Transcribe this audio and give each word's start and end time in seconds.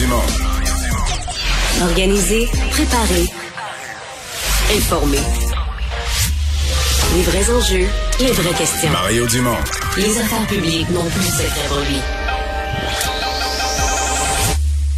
Dumont. 0.00 0.22
Organiser, 1.82 2.48
préparer, 2.70 3.26
informer. 4.74 5.18
Les 7.14 7.22
vrais 7.22 7.50
enjeux, 7.54 7.86
les 8.18 8.32
vraies 8.32 8.54
questions. 8.54 8.90
Mario 8.90 9.26
Dumont. 9.26 9.58
Les 9.98 10.18
affaires 10.18 10.46
publiques 10.46 10.88
n'ont 10.88 11.04
plus 11.04 11.20
de 11.20 11.86
lui. 11.86 12.00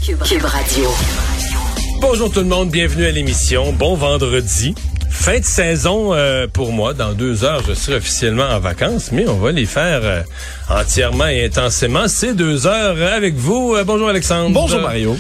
Cube, 0.07 0.23
Cube 0.23 0.45
Radio. 0.45 0.89
Bonjour 2.01 2.31
tout 2.31 2.41
le 2.41 2.47
monde, 2.47 2.71
bienvenue 2.71 3.07
à 3.07 3.11
l'émission. 3.11 3.73
Bon 3.73 3.97
vendredi. 3.97 4.77
Fin 5.23 5.39
de 5.39 5.45
saison 5.45 6.13
euh, 6.15 6.49
pour 6.53 6.73
moi. 6.73 6.95
Dans 6.95 7.13
deux 7.13 7.45
heures, 7.45 7.63
je 7.65 7.75
serai 7.75 7.99
officiellement 7.99 8.43
en 8.43 8.59
vacances, 8.59 9.13
mais 9.13 9.29
on 9.29 9.37
va 9.37 9.53
les 9.53 9.67
faire 9.67 10.01
euh, 10.03 10.23
entièrement 10.69 11.29
et 11.29 11.45
intensément. 11.45 12.09
Ces 12.09 12.35
deux 12.35 12.67
heures 12.67 12.97
avec 13.01 13.37
vous. 13.37 13.77
Euh, 13.77 13.85
bonjour 13.85 14.09
Alexandre. 14.09 14.51
Bonjour 14.53 14.81
Mario. 14.81 15.17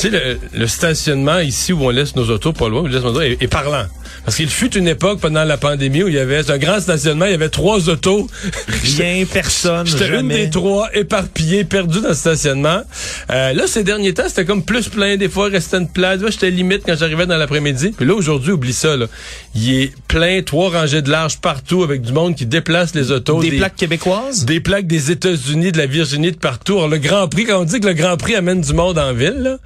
Tu 0.00 0.10
sais, 0.10 0.10
le, 0.10 0.38
le 0.58 0.66
stationnement 0.66 1.40
ici 1.40 1.74
où 1.74 1.84
on 1.84 1.90
laisse 1.90 2.16
nos 2.16 2.30
autos 2.30 2.54
pas 2.54 2.68
loin, 2.68 2.80
où 2.80 2.84
on 2.84 2.88
laisse 2.88 3.02
nos 3.02 3.10
autos, 3.10 3.20
est, 3.20 3.36
est 3.42 3.48
parlant. 3.48 3.84
Parce 4.24 4.36
qu'il 4.36 4.50
fut 4.50 4.76
une 4.76 4.88
époque 4.88 5.20
pendant 5.20 5.44
la 5.44 5.56
pandémie 5.56 6.02
où 6.02 6.08
il 6.08 6.14
y 6.14 6.18
avait 6.18 6.50
un 6.50 6.58
grand 6.58 6.80
stationnement, 6.80 7.24
il 7.26 7.32
y 7.32 7.34
avait 7.34 7.48
trois 7.48 7.88
autos. 7.88 8.26
Rien, 8.68 9.24
personne, 9.32 9.86
J'étais 9.86 10.08
une 10.18 10.28
des 10.28 10.50
trois 10.50 10.88
éparpillées, 10.94 11.64
perdue 11.64 12.00
dans 12.00 12.08
le 12.08 12.14
stationnement. 12.14 12.82
Euh, 13.30 13.52
là, 13.52 13.66
ces 13.66 13.82
derniers 13.82 14.12
temps, 14.14 14.28
c'était 14.28 14.44
comme 14.44 14.62
plus 14.62 14.88
plein. 14.88 15.16
Des 15.16 15.28
fois, 15.28 15.48
il 15.48 15.54
restait 15.54 15.78
une 15.78 15.88
place. 15.88 16.20
J'étais 16.28 16.50
limite 16.50 16.82
quand 16.84 16.96
j'arrivais 16.96 17.26
dans 17.26 17.36
l'après-midi. 17.36 17.92
Puis 17.96 18.06
là, 18.06 18.14
aujourd'hui, 18.14 18.52
oublie 18.52 18.72
ça. 18.72 18.96
Là. 18.96 19.06
Il 19.54 19.74
est 19.74 19.92
plein, 20.06 20.42
trois 20.42 20.70
rangées 20.70 21.02
de 21.02 21.10
large 21.10 21.38
partout 21.38 21.82
avec 21.82 22.02
du 22.02 22.12
monde 22.12 22.34
qui 22.36 22.46
déplace 22.46 22.94
les 22.94 23.10
autos. 23.10 23.40
Des 23.40 23.52
plaques 23.58 23.76
québécoises? 23.76 24.44
Des 24.44 24.60
plaques 24.60 24.86
des 24.86 25.10
États-Unis, 25.10 25.72
de 25.72 25.78
la 25.78 25.86
Virginie, 25.86 26.32
de 26.32 26.36
partout. 26.36 26.74
Alors, 26.74 26.88
le 26.88 26.98
Grand 26.98 27.28
Prix, 27.28 27.44
quand 27.44 27.60
on 27.60 27.64
dit 27.64 27.80
que 27.80 27.86
le 27.86 27.94
Grand 27.94 28.16
Prix 28.16 28.34
amène 28.34 28.60
du 28.60 28.74
monde 28.74 28.98
en 28.98 29.12
ville, 29.12 29.38
là, 29.38 29.56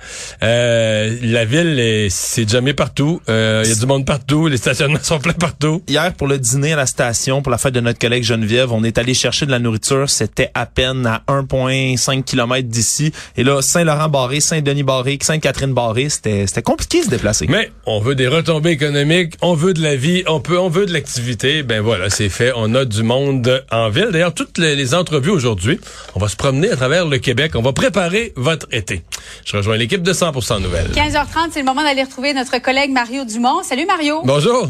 euh, 0.43 1.17
la 1.23 1.45
ville, 1.45 1.79
est- 1.79 2.09
c'est 2.11 2.49
jamais 2.49 2.75
partout. 2.75 3.21
Euh, 3.29 3.63
Il 3.65 3.71
y 3.71 3.73
a 3.73 3.77
du 3.79 3.87
monde 3.87 4.05
partout. 4.07 4.49
Les 4.49 4.57
stationnements 4.57 4.99
sont 5.03 5.19
pleins 5.19 5.33
partout. 5.33 5.83
Hier, 5.89 6.13
pour 6.15 6.27
le 6.27 6.39
dîner 6.39 6.73
à 6.73 6.77
la 6.77 6.87
station, 6.87 7.43
pour 7.43 7.51
la 7.51 7.59
fête 7.59 7.75
de 7.75 7.81
notre 7.81 7.99
collègue 7.99 8.23
Geneviève, 8.25 8.73
on 8.73 8.85
est 8.85 8.99
allé 8.99 9.15
chercher 9.15 9.47
de 9.47 9.51
la 9.51 9.59
nourriture. 9.59 10.09
C'était 10.11 10.51
à 10.55 10.67
peine 10.67 11.07
à 11.07 11.23
1,5 11.29 12.23
km 12.25 12.69
d'ici. 12.69 13.13
Et 13.37 13.45
là, 13.45 13.63
Saint-Laurent-Barré, 13.63 14.41
Saint-Denis-Barré, 14.41 15.19
Sainte-Catherine-Barré, 15.21 16.09
c'était 16.09 16.47
c'était 16.47 16.63
compliqué 16.63 17.01
de 17.01 17.05
se 17.05 17.11
déplacer. 17.11 17.47
Mais 17.49 17.71
on 17.87 18.01
veut 18.01 18.15
des 18.15 18.29
retombées 18.29 18.71
économiques, 18.71 19.35
on 19.43 19.55
veut 19.55 19.75
de 19.75 19.83
la 19.83 19.97
vie, 19.97 20.23
on 20.27 20.41
peut, 20.41 20.59
on 20.59 20.69
veut 20.69 20.87
de 20.87 20.93
l'activité. 20.93 21.63
Ben 21.63 21.81
voilà, 21.81 22.11
c'est 22.11 22.29
fait. 22.29 22.53
On 22.57 22.75
a 22.75 22.85
du 22.85 23.03
monde 23.03 23.65
en 23.71 23.89
ville. 23.91 24.09
D'ailleurs, 24.13 24.35
toutes 24.35 24.59
les, 24.59 24.77
les 24.77 24.95
entrevues 24.95 25.31
aujourd'hui, 25.31 25.79
on 26.15 26.21
va 26.21 26.29
se 26.29 26.37
promener 26.37 26.71
à 26.71 26.77
travers 26.77 27.07
le 27.07 27.19
Québec. 27.19 27.53
On 27.55 27.63
va 27.63 27.73
préparer 27.73 28.33
votre 28.37 28.67
été. 28.73 29.03
Je 29.45 29.57
rejoins 29.57 29.77
l'équipe 29.77 30.03
de 30.03 30.13
100% 30.15 30.63
Nouvelles. 30.63 30.91
15h30, 30.93 31.51
c'est 31.53 31.61
le 31.61 31.65
moment 31.65 31.83
d'aller 31.83 32.03
retrouver 32.03 32.33
notre 32.33 32.59
collègue 32.59 32.91
Mario 32.91 33.25
Dumont. 33.25 33.63
Salut 33.63 33.87
Mario. 33.87 34.23
Bonjour. 34.25 34.69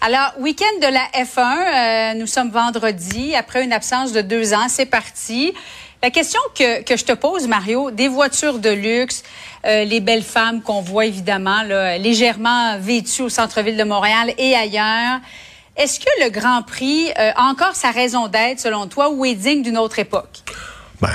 Alors, 0.00 0.34
week-end 0.38 0.86
de 0.86 0.92
la 0.92 1.06
F1, 1.24 2.14
euh, 2.14 2.18
nous 2.20 2.26
sommes 2.26 2.50
vendredi, 2.50 3.34
après 3.34 3.64
une 3.64 3.72
absence 3.72 4.12
de 4.12 4.20
deux 4.20 4.52
ans, 4.52 4.68
c'est 4.68 4.86
parti. 4.86 5.52
La 6.02 6.10
question 6.10 6.40
que, 6.54 6.82
que 6.82 6.96
je 6.96 7.04
te 7.04 7.12
pose, 7.12 7.48
Mario, 7.48 7.90
des 7.90 8.08
voitures 8.08 8.58
de 8.58 8.70
luxe, 8.70 9.22
euh, 9.64 9.84
les 9.84 10.00
belles 10.00 10.22
femmes 10.22 10.62
qu'on 10.62 10.82
voit 10.82 11.06
évidemment 11.06 11.62
là, 11.62 11.98
légèrement 11.98 12.78
vêtues 12.78 13.22
au 13.22 13.28
centre-ville 13.28 13.76
de 13.76 13.84
Montréal 13.84 14.32
et 14.38 14.54
ailleurs. 14.54 15.20
Est-ce 15.76 15.98
que 15.98 16.24
le 16.24 16.30
Grand 16.30 16.62
Prix 16.62 17.10
euh, 17.18 17.32
a 17.34 17.44
encore 17.50 17.74
sa 17.74 17.90
raison 17.90 18.28
d'être, 18.28 18.60
selon 18.60 18.86
toi, 18.86 19.10
ou 19.10 19.24
est 19.24 19.34
digne 19.34 19.62
d'une 19.62 19.78
autre 19.78 19.98
époque? 19.98 20.42
Ben, 21.00 21.08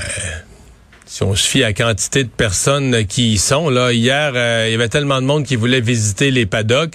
si 1.12 1.24
on 1.24 1.36
se 1.36 1.46
fie 1.46 1.62
à 1.62 1.68
la 1.68 1.74
quantité 1.74 2.24
de 2.24 2.30
personnes 2.30 3.06
qui 3.06 3.34
y 3.34 3.38
sont, 3.38 3.70
là, 3.70 3.92
hier, 3.92 4.32
euh, 4.34 4.68
il 4.70 4.72
y 4.72 4.76
avait 4.76 4.88
tellement 4.88 5.22
de 5.22 5.26
monde 5.26 5.44
qui 5.44 5.58
voulait 5.58 5.82
visiter 5.82 6.32
les 6.32 6.46
paddocks 6.46 6.94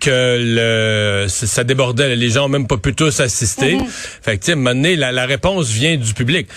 que 0.00 0.38
le, 0.40 1.28
ça 1.28 1.62
débordait. 1.62 2.16
Les 2.16 2.30
gens 2.30 2.46
ont 2.46 2.48
même 2.48 2.66
pas 2.66 2.78
pu 2.78 2.94
tous 2.94 3.20
assister. 3.20 3.76
Fait 4.22 4.38
que, 4.38 4.46
tu 4.46 4.54
sais, 4.54 4.96
la, 4.96 5.12
la 5.12 5.26
réponse 5.26 5.68
vient 5.68 5.98
du 5.98 6.14
public. 6.14 6.48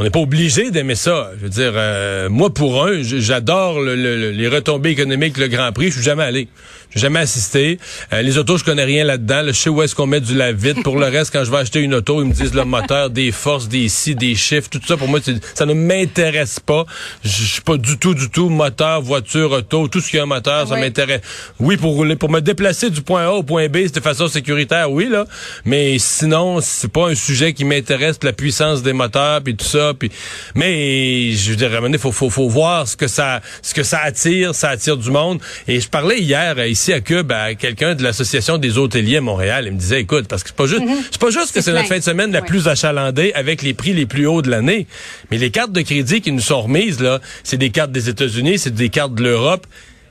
On 0.00 0.04
n'est 0.04 0.10
pas 0.10 0.20
obligé 0.20 0.70
d'aimer 0.70 0.94
ça. 0.94 1.32
Je 1.38 1.42
veux 1.42 1.48
dire, 1.50 1.72
euh, 1.74 2.28
moi, 2.28 2.54
pour 2.54 2.84
un, 2.86 3.02
j'adore 3.02 3.80
le- 3.80 3.96
le- 3.96 4.16
le- 4.16 4.30
les 4.30 4.46
retombées 4.46 4.90
économiques, 4.90 5.36
le 5.38 5.48
Grand 5.48 5.72
Prix. 5.72 5.86
Je 5.88 5.94
suis 5.94 6.02
jamais 6.04 6.22
allé. 6.22 6.46
Je 6.94 7.00
jamais 7.00 7.18
assisté. 7.18 7.78
Euh, 8.12 8.22
les 8.22 8.38
autos, 8.38 8.56
je 8.58 8.64
connais 8.64 8.84
rien 8.84 9.02
là-dedans. 9.04 9.42
là. 9.42 9.48
Je 9.52 9.58
sais 9.58 9.68
où 9.68 9.82
est-ce 9.82 9.94
qu'on 9.96 10.06
met 10.06 10.20
du 10.20 10.34
lave-vide. 10.36 10.84
Pour 10.84 10.98
le 10.98 11.06
reste, 11.16 11.32
quand 11.32 11.42
je 11.44 11.50
vais 11.50 11.56
acheter 11.58 11.80
une 11.80 11.94
auto, 11.94 12.22
ils 12.22 12.28
me 12.28 12.32
disent 12.32 12.54
le 12.54 12.64
moteur, 12.64 13.10
des 13.10 13.32
forces, 13.32 13.68
des 13.68 13.88
si, 13.88 14.14
des 14.14 14.36
chiffres, 14.36 14.68
tout 14.70 14.80
ça. 14.86 14.96
Pour 14.96 15.08
moi, 15.08 15.18
ça 15.54 15.66
ne 15.66 15.74
m'intéresse 15.74 16.60
pas. 16.60 16.86
Je 17.24 17.42
suis 17.44 17.60
pas 17.62 17.76
du 17.76 17.98
tout, 17.98 18.14
du 18.14 18.30
tout 18.30 18.48
moteur, 18.50 19.02
voiture, 19.02 19.50
auto, 19.50 19.88
tout 19.88 20.00
ce 20.00 20.10
qui 20.10 20.18
a 20.18 20.22
un 20.22 20.26
moteur, 20.26 20.68
ça 20.68 20.76
m'intéresse. 20.80 21.22
Oui, 21.58 21.76
pour 21.76 21.94
rouler, 21.94 22.14
pour 22.14 22.30
me 22.30 22.40
déplacer 22.40 22.88
du 22.90 23.02
point 23.02 23.24
A 23.26 23.32
au 23.32 23.42
point 23.42 23.66
B, 23.68 23.78
c'est 23.86 23.96
de 23.96 24.00
façon 24.00 24.28
sécuritaire, 24.28 24.90
oui 24.92 25.08
là. 25.10 25.26
Mais 25.64 25.98
sinon, 25.98 26.60
c'est 26.62 26.90
pas 26.92 27.08
un 27.10 27.14
sujet 27.16 27.52
qui 27.52 27.64
m'intéresse, 27.64 28.16
la 28.22 28.32
puissance 28.32 28.82
des 28.84 28.92
moteurs 28.92 29.42
puis 29.42 29.56
tout 29.56 29.64
ça. 29.66 29.87
Puis, 29.94 30.10
mais 30.54 31.32
je 31.32 31.50
veux 31.50 31.56
dire, 31.56 31.70
donné, 31.70 31.98
faut, 31.98 32.12
faut, 32.12 32.30
faut 32.30 32.48
voir 32.48 32.86
ce 32.86 32.96
que 32.96 33.06
ça, 33.06 33.40
ce 33.62 33.74
que 33.74 33.82
ça 33.82 34.00
attire, 34.02 34.54
ça 34.54 34.70
attire 34.70 34.96
du 34.96 35.10
monde. 35.10 35.40
Et 35.66 35.80
je 35.80 35.88
parlais 35.88 36.20
hier 36.20 36.54
euh, 36.58 36.66
ici 36.66 36.92
à 36.92 37.00
Cube 37.00 37.32
à 37.32 37.54
quelqu'un 37.54 37.94
de 37.94 38.02
l'association 38.02 38.58
des 38.58 38.78
hôteliers 38.78 39.18
à 39.18 39.20
Montréal. 39.20 39.64
Il 39.66 39.72
me 39.72 39.78
disait, 39.78 40.00
écoute, 40.00 40.26
parce 40.28 40.42
que 40.42 40.50
c'est 40.50 40.56
pas 40.56 40.66
juste, 40.66 40.82
c'est 41.10 41.20
pas 41.20 41.30
juste 41.30 41.52
que 41.52 41.60
C'est 41.60 41.72
notre 41.72 41.88
fin 41.88 41.98
de 41.98 42.02
semaine 42.02 42.32
la 42.32 42.42
plus 42.42 42.68
achalandée 42.68 43.32
avec 43.34 43.62
les 43.62 43.74
prix 43.74 43.92
les 43.92 44.06
plus 44.06 44.26
hauts 44.26 44.42
de 44.42 44.50
l'année. 44.50 44.86
Mais 45.30 45.38
les 45.38 45.50
cartes 45.50 45.72
de 45.72 45.82
crédit 45.82 46.20
qui 46.20 46.32
nous 46.32 46.40
sont 46.40 46.62
remises 46.62 47.00
là, 47.00 47.20
c'est 47.44 47.56
des 47.56 47.70
cartes 47.70 47.92
des 47.92 48.08
États-Unis, 48.08 48.58
c'est 48.58 48.74
des 48.74 48.88
cartes 48.88 49.14
de 49.14 49.22
l'Europe. 49.22 49.66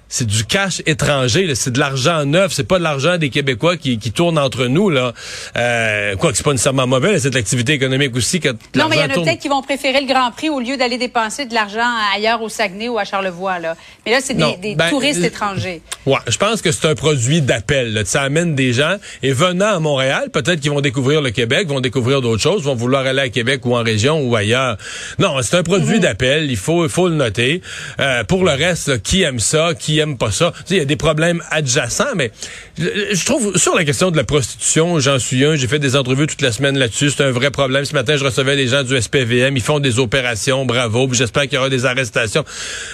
C'est 0.09 0.25
du 0.25 0.45
cash 0.45 0.81
étranger, 0.85 1.53
c'est 1.55 1.71
de 1.71 1.79
l'argent 1.79 2.25
neuf, 2.25 2.53
c'est 2.53 2.63
pas 2.63 2.77
de 2.77 2.83
l'argent 2.83 3.17
des 3.17 3.29
Québécois 3.29 3.77
qui, 3.77 3.99
qui 3.99 4.11
tournent 4.11 4.37
entre 4.37 4.67
nous 4.67 4.89
là. 4.89 5.13
Euh, 5.57 6.15
quoi 6.15 6.31
que 6.31 6.37
c'est 6.37 6.43
pas 6.43 6.51
nécessairement 6.51 6.87
mauvais, 6.87 7.19
c'est 7.19 7.29
de 7.29 7.35
l'activité 7.35 7.73
économique 7.73 8.15
aussi 8.15 8.39
quand 8.39 8.53
Non, 8.75 8.87
mais 8.89 8.97
il 8.97 8.99
y 8.99 9.01
en 9.01 9.05
a 9.05 9.13
tourne. 9.13 9.25
peut-être 9.25 9.41
qui 9.41 9.49
vont 9.49 9.61
préférer 9.61 10.01
le 10.01 10.07
Grand 10.07 10.31
Prix 10.31 10.49
au 10.49 10.59
lieu 10.59 10.77
d'aller 10.77 10.97
dépenser 10.97 11.45
de 11.45 11.53
l'argent 11.53 11.89
ailleurs 12.15 12.41
au 12.41 12.49
Saguenay 12.49 12.87
ou 12.89 12.97
à 12.97 13.03
Charlevoix. 13.05 13.59
Là. 13.59 13.75
Mais 14.05 14.11
là, 14.11 14.19
c'est 14.21 14.33
des, 14.33 14.57
des 14.61 14.75
ben, 14.75 14.89
touristes 14.89 15.21
euh, 15.21 15.27
étrangers. 15.27 15.81
Ouais, 16.05 16.19
je 16.27 16.37
pense 16.37 16.61
que 16.61 16.71
c'est 16.71 16.87
un 16.87 16.95
produit 16.95 17.41
d'appel. 17.41 18.03
Ça 18.05 18.21
amène 18.21 18.55
des 18.55 18.73
gens 18.73 18.95
et 19.23 19.33
venant 19.33 19.75
à 19.75 19.79
Montréal, 19.79 20.29
peut-être 20.31 20.61
qu'ils 20.61 20.71
vont 20.71 20.81
découvrir 20.81 21.21
le 21.21 21.31
Québec, 21.31 21.67
vont 21.67 21.81
découvrir 21.81 22.21
d'autres 22.21 22.41
choses, 22.41 22.63
vont 22.63 22.75
vouloir 22.75 23.05
aller 23.05 23.21
à 23.21 23.29
Québec 23.29 23.65
ou 23.65 23.75
en 23.75 23.83
région 23.83 24.21
ou 24.21 24.35
ailleurs. 24.35 24.77
Non, 25.19 25.35
c'est 25.41 25.57
un 25.57 25.63
produit 25.63 25.99
d'appel. 25.99 26.49
Il 26.49 26.57
faut, 26.57 26.85
il 26.85 26.89
faut 26.89 27.09
le 27.09 27.15
noter. 27.15 27.61
Euh, 27.99 28.23
pour 28.23 28.45
le 28.45 28.51
reste, 28.51 28.87
là, 28.87 28.97
qui 28.97 29.23
aime 29.23 29.39
ça, 29.39 29.73
qui 29.77 29.96
pas 30.05 30.31
ça. 30.31 30.53
Il 30.69 30.77
y 30.77 30.79
a 30.79 30.85
des 30.85 30.95
problèmes 30.95 31.41
adjacents, 31.49 32.15
mais 32.15 32.31
je, 32.77 32.85
je 33.13 33.25
trouve 33.25 33.57
sur 33.57 33.75
la 33.75 33.83
question 33.83 34.11
de 34.11 34.17
la 34.17 34.23
prostitution, 34.23 34.99
j'en 34.99 35.19
suis 35.19 35.43
un. 35.43 35.55
J'ai 35.55 35.67
fait 35.67 35.79
des 35.79 35.95
entrevues 35.95 36.27
toute 36.27 36.41
la 36.41 36.51
semaine 36.51 36.77
là-dessus. 36.77 37.11
C'est 37.11 37.23
un 37.23 37.31
vrai 37.31 37.51
problème. 37.51 37.85
Ce 37.85 37.93
matin, 37.93 38.15
je 38.17 38.23
recevais 38.23 38.55
des 38.55 38.67
gens 38.67 38.83
du 38.83 38.99
SPVM. 38.99 39.57
Ils 39.57 39.63
font 39.63 39.79
des 39.79 39.99
opérations. 39.99 40.65
Bravo. 40.65 41.09
J'espère 41.13 41.43
qu'il 41.43 41.53
y 41.53 41.57
aura 41.57 41.69
des 41.69 41.85
arrestations. 41.85 42.45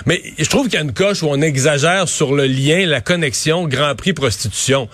Mais 0.06 0.22
je 0.38 0.50
trouve 0.50 0.68
qu'il 0.68 0.76
y 0.76 0.82
a 0.82 0.84
une 0.84 0.94
coche 0.94 1.24
où 1.24 1.28
on 1.30 1.42
exagère 1.42 2.08
sur 2.08 2.34
le 2.34 2.46
lien, 2.46 2.86
la 2.86 3.02
connexion 3.02 3.68
Grand 3.68 3.96
Prix 3.96 4.14
prostitution. 4.14 4.88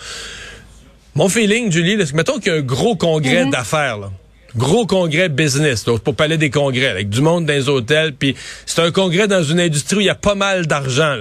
Mon 1.16 1.28
feeling, 1.28 1.72
Julie, 1.72 1.98
c'est 2.00 2.12
que 2.12 2.18
mettons 2.18 2.40
qu'il 2.40 2.52
y 2.52 2.56
a 2.56 2.60
un 2.60 2.62
gros 2.62 2.96
congrès 2.96 3.46
d'affaires, 3.48 3.98
là. 3.98 4.12
Gros 4.56 4.88
congrès 4.88 5.30
business, 5.30 5.86
là, 5.86 6.00
pour 6.00 6.16
parler 6.16 6.38
des 6.38 6.50
congrès, 6.50 6.88
avec 6.88 7.10
du 7.10 7.22
monde 7.22 7.46
dans 7.46 7.54
les 7.54 7.70
hôtels, 7.70 8.14
puis 8.14 8.36
c'est 8.66 8.82
un 8.82 8.90
congrès 8.90 9.28
dans 9.28 9.44
une 9.44 9.60
industrie 9.60 9.98
où 9.98 10.00
il 10.00 10.08
y 10.08 10.10
a 10.10 10.16
pas 10.16 10.34
mal 10.34 10.66
d'argent. 10.66 11.18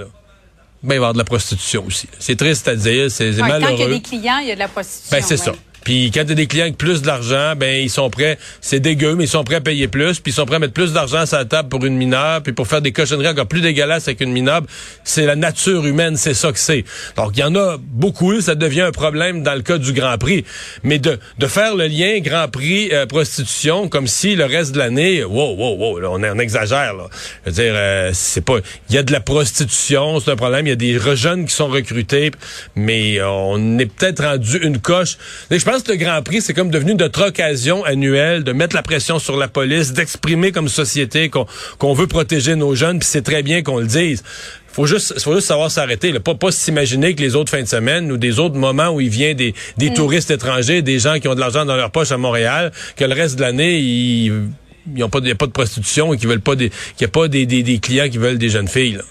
Ben, 0.81 0.87
il 0.87 0.87
va 0.87 0.93
y 0.93 0.97
avoir 0.97 1.13
de 1.13 1.17
la 1.17 1.23
prostitution 1.25 1.83
aussi. 1.85 2.07
C'est 2.19 2.37
triste 2.37 2.67
à 2.67 2.75
dire, 2.75 3.11
c'est 3.11 3.31
Ouais, 3.31 3.41
malheureux. 3.41 3.59
tant 3.61 3.75
qu'il 3.75 3.79
y 3.79 3.83
a 3.83 3.93
des 3.95 4.01
clients, 4.01 4.37
il 4.41 4.47
y 4.47 4.51
a 4.51 4.55
de 4.55 4.59
la 4.59 4.67
prostitution. 4.69 5.17
Ben, 5.17 5.23
c'est 5.23 5.37
ça. 5.37 5.53
Puis 5.83 6.11
quand 6.13 6.23
t'as 6.27 6.33
des 6.33 6.47
clients 6.47 6.65
avec 6.65 6.77
plus 6.77 7.01
d'argent, 7.01 7.53
ben 7.55 7.81
ils 7.81 7.89
sont 7.89 8.09
prêts, 8.09 8.37
c'est 8.61 8.79
dégueu, 8.79 9.15
mais 9.15 9.25
ils 9.25 9.29
sont 9.29 9.43
prêts 9.43 9.55
à 9.55 9.61
payer 9.61 9.87
plus, 9.87 10.19
puis 10.19 10.31
ils 10.31 10.35
sont 10.35 10.45
prêts 10.45 10.57
à 10.57 10.59
mettre 10.59 10.73
plus 10.73 10.93
d'argent 10.93 11.25
sur 11.25 11.37
la 11.37 11.45
table 11.45 11.69
pour 11.69 11.85
une 11.85 11.95
mineure, 11.95 12.41
puis 12.43 12.53
pour 12.53 12.67
faire 12.67 12.81
des 12.81 12.91
cochonneries 12.91 13.29
encore 13.29 13.47
plus 13.47 13.61
dégueulasses 13.61 14.07
avec 14.07 14.21
une 14.21 14.31
mineure. 14.31 14.61
C'est 15.03 15.25
la 15.25 15.35
nature 15.35 15.85
humaine, 15.85 16.17
c'est 16.17 16.33
ça 16.33 16.51
que 16.51 16.59
c'est. 16.59 16.83
Donc 17.15 17.31
il 17.35 17.39
y 17.39 17.43
en 17.43 17.55
a 17.55 17.77
beaucoup, 17.79 18.41
ça 18.41 18.55
devient 18.55 18.81
un 18.81 18.91
problème 18.91 19.43
dans 19.43 19.55
le 19.55 19.61
cas 19.61 19.77
du 19.77 19.93
Grand 19.93 20.17
Prix. 20.17 20.45
Mais 20.83 20.99
de, 20.99 21.19
de 21.37 21.47
faire 21.47 21.75
le 21.75 21.87
lien 21.87 22.19
Grand 22.19 22.47
Prix 22.47 22.89
euh, 22.91 23.05
prostitution 23.05 23.87
comme 23.87 24.07
si 24.07 24.35
le 24.35 24.45
reste 24.45 24.73
de 24.73 24.79
l'année, 24.79 25.23
wow, 25.23 25.55
wow, 25.55 25.75
wow, 25.75 25.99
là, 25.99 26.09
on, 26.11 26.23
on 26.23 26.39
exagère 26.39 26.93
là. 26.93 27.07
Je 27.45 27.49
veux 27.49 27.63
dire, 27.63 27.73
euh, 27.75 28.11
c'est 28.13 28.43
pas, 28.43 28.57
il 28.89 28.95
y 28.95 28.97
a 28.97 29.03
de 29.03 29.11
la 29.11 29.19
prostitution, 29.19 30.19
c'est 30.19 30.31
un 30.31 30.35
problème. 30.35 30.67
Il 30.67 30.69
y 30.69 30.73
a 30.73 30.75
des 30.75 30.99
jeunes 31.15 31.45
qui 31.45 31.53
sont 31.53 31.67
recrutés, 31.67 32.31
mais 32.75 33.21
on 33.21 33.79
est 33.79 33.85
peut-être 33.85 34.23
rendu 34.23 34.57
une 34.57 34.79
coche. 34.79 35.17
Je 35.49 35.63
pense 35.63 35.78
que 35.83 35.91
le 35.91 35.97
Grand 35.97 36.21
Prix, 36.21 36.41
c'est 36.41 36.53
comme 36.53 36.69
devenu 36.69 36.95
notre 36.95 37.27
occasion 37.27 37.83
annuelle 37.83 38.43
de 38.43 38.51
mettre 38.51 38.75
la 38.75 38.81
pression 38.81 39.19
sur 39.19 39.37
la 39.37 39.47
police, 39.47 39.93
d'exprimer 39.93 40.51
comme 40.51 40.69
société 40.69 41.29
qu'on 41.29 41.93
veut 41.93 42.07
protéger 42.07 42.55
nos 42.55 42.75
jeunes, 42.75 42.99
puis 42.99 43.07
c'est 43.09 43.21
très 43.21 43.43
bien 43.43 43.61
qu'on 43.61 43.79
le 43.79 43.87
dise. 43.87 44.23
Faut 44.71 44.85
juste, 44.85 45.19
faut 45.19 45.33
juste 45.33 45.47
savoir 45.47 45.71
s'arrêter. 45.71 46.17
Pas, 46.19 46.35
pas 46.35 46.51
s'imaginer 46.51 47.15
que 47.15 47.21
les 47.21 47.35
autres 47.35 47.51
fins 47.51 47.63
de 47.63 47.67
semaine 47.67 48.11
ou 48.11 48.17
des 48.17 48.39
autres 48.39 48.55
moments 48.55 48.89
où 48.89 49.01
il 49.01 49.09
vient 49.09 49.33
des, 49.33 49.53
des 49.77 49.93
touristes 49.93 50.31
étrangers, 50.31 50.81
des 50.81 50.99
gens 50.99 51.19
qui 51.19 51.27
ont 51.27 51.35
de 51.35 51.39
l'argent 51.39 51.65
dans 51.65 51.75
leur 51.75 51.91
poche 51.91 52.11
à 52.11 52.17
Montréal, 52.17 52.71
que 52.95 53.05
le 53.05 53.13
reste 53.13 53.35
de 53.35 53.41
l'année, 53.41 53.79
ils 53.79 54.49
ils 54.95 55.03
ont 55.03 55.09
pas, 55.09 55.19
y 55.19 55.31
a 55.31 55.35
pas 55.35 55.45
de 55.45 55.51
prostitution 55.51 56.13
et 56.13 56.17
qui 56.17 56.25
veulent 56.25 56.41
pas 56.41 56.55
des, 56.55 56.69
qu'il 56.69 57.01
n'y 57.01 57.05
a 57.05 57.09
pas 57.09 57.27
des, 57.27 57.45
des, 57.45 57.63
des, 57.63 57.79
clients 57.79 58.09
qui 58.09 58.17
veulent 58.17 58.37
des 58.37 58.49
jeunes 58.49 58.67
filles. 58.67 58.93
Là. 58.93 59.03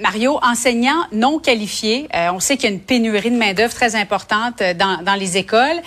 Mario, 0.00 0.38
enseignants 0.42 1.06
non 1.12 1.38
qualifiés, 1.38 2.08
euh, 2.14 2.30
on 2.32 2.40
sait 2.40 2.56
qu'il 2.56 2.70
y 2.70 2.72
a 2.72 2.74
une 2.74 2.80
pénurie 2.80 3.30
de 3.30 3.36
main-d'œuvre 3.36 3.74
très 3.74 3.94
importante 3.96 4.60
euh, 4.62 4.74
dans, 4.74 5.02
dans 5.02 5.14
les 5.14 5.36
écoles. 5.36 5.80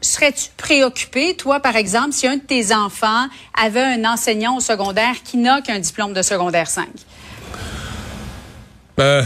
Serais-tu 0.00 0.50
préoccupé, 0.56 1.34
toi, 1.34 1.60
par 1.60 1.76
exemple, 1.76 2.12
si 2.12 2.26
un 2.26 2.36
de 2.36 2.42
tes 2.42 2.72
enfants 2.74 3.26
avait 3.60 3.82
un 3.82 4.04
enseignant 4.04 4.56
au 4.56 4.60
secondaire 4.60 5.22
qui 5.24 5.36
n'a 5.36 5.60
qu'un 5.60 5.78
diplôme 5.78 6.12
de 6.12 6.22
secondaire 6.22 6.68
5? 6.68 6.86
Euh, 9.00 9.22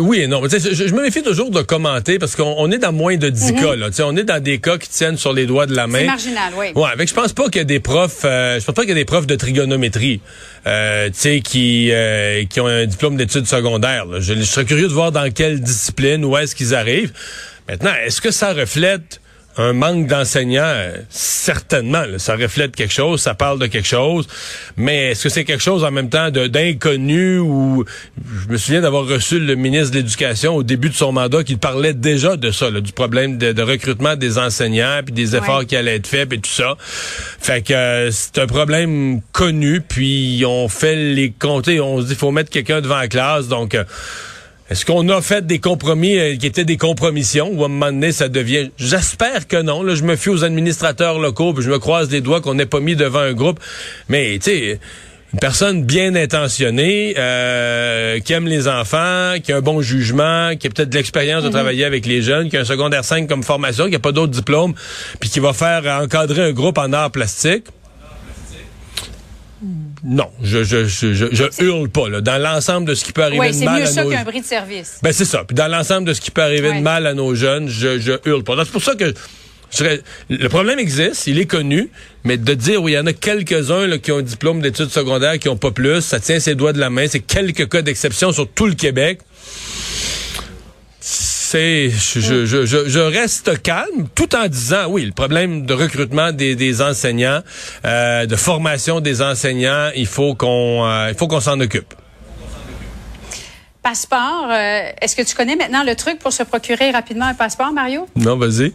oui 0.00 0.20
et 0.20 0.26
non. 0.26 0.42
Je, 0.44 0.58
je, 0.58 0.94
me 0.94 1.02
méfie 1.02 1.22
toujours 1.22 1.50
de 1.50 1.60
commenter 1.60 2.18
parce 2.18 2.36
qu'on 2.36 2.70
est 2.70 2.78
dans 2.78 2.92
moins 2.92 3.16
de 3.16 3.28
10 3.28 3.52
mm-hmm. 3.52 3.60
cas. 3.60 3.76
Là. 3.76 3.88
on 4.06 4.16
est 4.16 4.24
dans 4.24 4.42
des 4.42 4.58
cas 4.58 4.78
qui 4.78 4.88
tiennent 4.88 5.18
sur 5.18 5.32
les 5.32 5.46
doigts 5.46 5.66
de 5.66 5.74
la 5.74 5.86
main. 5.86 6.00
C'est 6.00 6.06
marginal, 6.06 6.52
oui. 6.56 6.66
Ouais, 6.74 6.88
avec 6.92 7.08
je 7.08 7.14
pense 7.14 7.32
pas 7.32 7.44
qu'il 7.44 7.56
y 7.56 7.60
a 7.60 7.64
des 7.64 7.80
profs. 7.80 8.22
Euh, 8.24 8.58
je 8.58 8.64
pense 8.64 8.74
pas 8.74 8.82
qu'il 8.82 8.90
y 8.90 8.92
a 8.92 8.96
des 8.96 9.04
profs 9.04 9.26
de 9.26 9.34
trigonométrie, 9.34 10.20
euh, 10.66 11.10
qui 11.44 11.90
euh, 11.92 12.44
qui 12.46 12.60
ont 12.60 12.66
un 12.66 12.86
diplôme 12.86 13.16
d'études 13.16 13.46
secondaires. 13.46 14.06
Je, 14.20 14.34
je 14.34 14.42
serais 14.42 14.64
curieux 14.64 14.88
de 14.88 14.94
voir 14.94 15.12
dans 15.12 15.30
quelle 15.30 15.60
discipline 15.60 16.24
où 16.24 16.36
est-ce 16.36 16.54
qu'ils 16.54 16.74
arrivent. 16.74 17.12
Maintenant, 17.68 17.92
est-ce 18.06 18.22
que 18.22 18.30
ça 18.30 18.54
reflète 18.54 19.20
un 19.58 19.72
manque 19.72 20.06
d'enseignants, 20.06 20.72
certainement, 21.10 22.04
ça 22.18 22.36
reflète 22.36 22.76
quelque 22.76 22.92
chose, 22.92 23.20
ça 23.20 23.34
parle 23.34 23.58
de 23.58 23.66
quelque 23.66 23.88
chose, 23.88 24.28
mais 24.76 25.10
est-ce 25.10 25.24
que 25.24 25.28
c'est 25.28 25.44
quelque 25.44 25.62
chose 25.62 25.82
en 25.82 25.90
même 25.90 26.08
temps 26.08 26.30
d'inconnu 26.30 27.38
ou 27.38 27.84
je 28.44 28.52
me 28.52 28.56
souviens 28.56 28.80
d'avoir 28.80 29.04
reçu 29.04 29.40
le 29.40 29.56
ministre 29.56 29.90
de 29.90 29.96
l'Éducation 29.96 30.54
au 30.54 30.62
début 30.62 30.90
de 30.90 30.94
son 30.94 31.10
mandat 31.10 31.42
qui 31.42 31.56
parlait 31.56 31.92
déjà 31.92 32.36
de 32.36 32.52
ça, 32.52 32.70
du 32.70 32.92
problème 32.92 33.36
de, 33.36 33.62
recrutement 33.62 34.14
des 34.14 34.38
enseignants, 34.38 35.00
puis 35.04 35.12
des 35.12 35.34
efforts 35.34 35.66
qui 35.66 35.74
allaient 35.74 35.96
être 35.96 36.06
faits, 36.06 36.32
et 36.32 36.38
tout 36.38 36.50
ça. 36.50 36.76
Fait 36.78 37.62
que 37.62 37.72
euh, 37.74 38.10
c'est 38.12 38.38
un 38.38 38.46
problème 38.46 39.20
connu, 39.32 39.80
puis 39.80 40.44
on 40.46 40.68
fait 40.68 40.94
les 40.94 41.32
compter, 41.32 41.80
on 41.80 42.00
se 42.00 42.06
dit 42.06 42.14
faut 42.14 42.30
mettre 42.30 42.50
quelqu'un 42.50 42.80
devant 42.80 42.98
la 42.98 43.08
classe, 43.08 43.48
donc... 43.48 43.74
Euh, 43.74 43.84
est-ce 44.70 44.84
qu'on 44.84 45.08
a 45.08 45.22
fait 45.22 45.46
des 45.46 45.60
compromis 45.60 46.18
euh, 46.18 46.36
qui 46.36 46.46
étaient 46.46 46.64
des 46.64 46.76
compromissions 46.76 47.50
ou 47.52 47.62
à 47.62 47.66
un 47.66 47.68
moment 47.68 47.86
donné 47.86 48.12
ça 48.12 48.28
devient 48.28 48.70
J'espère 48.76 49.48
que 49.48 49.62
non. 49.62 49.82
Là, 49.82 49.94
je 49.94 50.02
me 50.02 50.14
fie 50.14 50.28
aux 50.28 50.44
administrateurs 50.44 51.18
locaux, 51.18 51.54
puis 51.54 51.64
je 51.64 51.70
me 51.70 51.78
croise 51.78 52.10
les 52.10 52.20
doigts 52.20 52.40
qu'on 52.40 52.54
n'ait 52.54 52.66
pas 52.66 52.80
mis 52.80 52.94
devant 52.94 53.20
un 53.20 53.32
groupe. 53.32 53.60
Mais 54.10 54.38
tu 54.38 54.50
sais, 54.50 54.80
une 55.32 55.40
personne 55.40 55.84
bien 55.84 56.14
intentionnée, 56.14 57.14
euh, 57.16 58.18
qui 58.20 58.32
aime 58.34 58.46
les 58.46 58.68
enfants, 58.68 59.34
qui 59.42 59.52
a 59.52 59.56
un 59.56 59.60
bon 59.62 59.80
jugement, 59.80 60.54
qui 60.56 60.66
a 60.66 60.70
peut-être 60.70 60.90
de 60.90 60.96
l'expérience 60.96 61.42
de 61.42 61.48
mhm. 61.48 61.54
travailler 61.54 61.84
avec 61.84 62.04
les 62.04 62.20
jeunes, 62.20 62.50
qui 62.50 62.56
a 62.56 62.60
un 62.60 62.64
secondaire 62.64 63.04
5 63.04 63.26
comme 63.26 63.42
formation, 63.42 63.88
qui 63.88 63.96
a 63.96 64.00
pas 64.00 64.12
d'autres 64.12 64.32
diplômes, 64.32 64.74
puis 65.18 65.30
qui 65.30 65.40
va 65.40 65.52
faire 65.54 66.02
encadrer 66.02 66.42
un 66.42 66.52
groupe 66.52 66.78
en 66.78 66.92
art 66.92 67.10
plastique 67.10 67.64
non, 70.04 70.28
je 70.42 70.62
je 70.62 70.86
je, 70.86 71.12
je, 71.14 71.64
hurle 71.64 71.88
pas 71.88 72.08
là. 72.08 72.20
Dans 72.20 72.40
l'ensemble 72.40 72.86
de 72.86 72.94
ce 72.94 73.04
qui 73.04 73.12
peut 73.12 73.24
arriver 73.24 73.50
de 73.50 73.64
mal 73.64 73.76
à 73.76 73.80
nos... 73.80 73.86
c'est 73.86 74.04
mieux 74.04 74.10
ça 74.10 74.16
qu'un 74.16 74.24
bris 74.24 74.40
de 74.40 74.46
service. 74.46 74.98
Ben 75.02 75.12
c'est 75.12 75.24
ça. 75.24 75.44
Puis 75.44 75.54
dans 75.54 75.66
l'ensemble 75.68 76.06
de 76.06 76.14
ce 76.14 76.20
qui 76.20 76.30
peut 76.30 76.42
arriver 76.42 76.74
de 76.74 76.80
mal 76.80 77.06
à 77.06 77.14
nos 77.14 77.34
jeunes, 77.34 77.68
je 77.68 77.98
je 77.98 78.12
hurle 78.24 78.44
pas. 78.44 78.54
C'est 78.64 78.72
pour 78.72 78.82
ça 78.82 78.94
que 78.94 79.12
le 80.30 80.48
problème 80.48 80.78
existe, 80.78 81.26
il 81.26 81.38
est 81.38 81.46
connu, 81.46 81.90
mais 82.24 82.36
de 82.36 82.54
dire 82.54 82.82
où 82.82 82.88
il 82.88 82.94
y 82.94 82.98
en 82.98 83.06
a 83.06 83.12
quelques-uns 83.12 83.98
qui 83.98 84.12
ont 84.12 84.18
un 84.18 84.22
diplôme 84.22 84.60
d'études 84.60 84.90
secondaires 84.90 85.38
qui 85.38 85.48
ont 85.48 85.56
pas 85.56 85.70
plus, 85.70 86.00
ça 86.00 86.20
tient 86.20 86.40
ses 86.40 86.54
doigts 86.54 86.72
de 86.72 86.78
la 86.78 86.90
main, 86.90 87.06
c'est 87.08 87.20
quelques 87.20 87.68
cas 87.68 87.82
d'exception 87.82 88.32
sur 88.32 88.48
tout 88.48 88.66
le 88.66 88.74
Québec 88.74 89.20
c'est 91.50 91.88
je, 91.88 92.20
je, 92.20 92.66
je, 92.66 92.88
je, 92.88 92.98
reste 92.98 93.62
calme 93.62 94.06
tout 94.14 94.36
en 94.36 94.48
disant 94.48 94.86
oui 94.90 95.06
le 95.06 95.12
problème 95.12 95.64
de 95.64 95.72
recrutement 95.72 96.30
des, 96.30 96.54
des 96.54 96.82
enseignants 96.82 97.40
euh, 97.86 98.26
de 98.26 98.36
formation 98.36 99.00
des 99.00 99.22
enseignants 99.22 99.88
il 99.96 100.06
faut 100.06 100.34
qu'on 100.34 100.84
euh, 100.84 101.08
il 101.08 101.16
faut 101.16 101.26
qu'on 101.26 101.40
s'en 101.40 101.58
occupe 101.60 101.94
passeport 103.82 104.48
euh, 104.50 104.90
est-ce 105.00 105.16
que 105.16 105.22
tu 105.22 105.34
connais 105.34 105.56
maintenant 105.56 105.84
le 105.84 105.96
truc 105.96 106.18
pour 106.18 106.34
se 106.34 106.42
procurer 106.42 106.90
rapidement 106.90 107.24
un 107.26 107.34
passeport 107.34 107.72
Mario? 107.72 108.06
Non 108.14 108.36
vas-y 108.36 108.74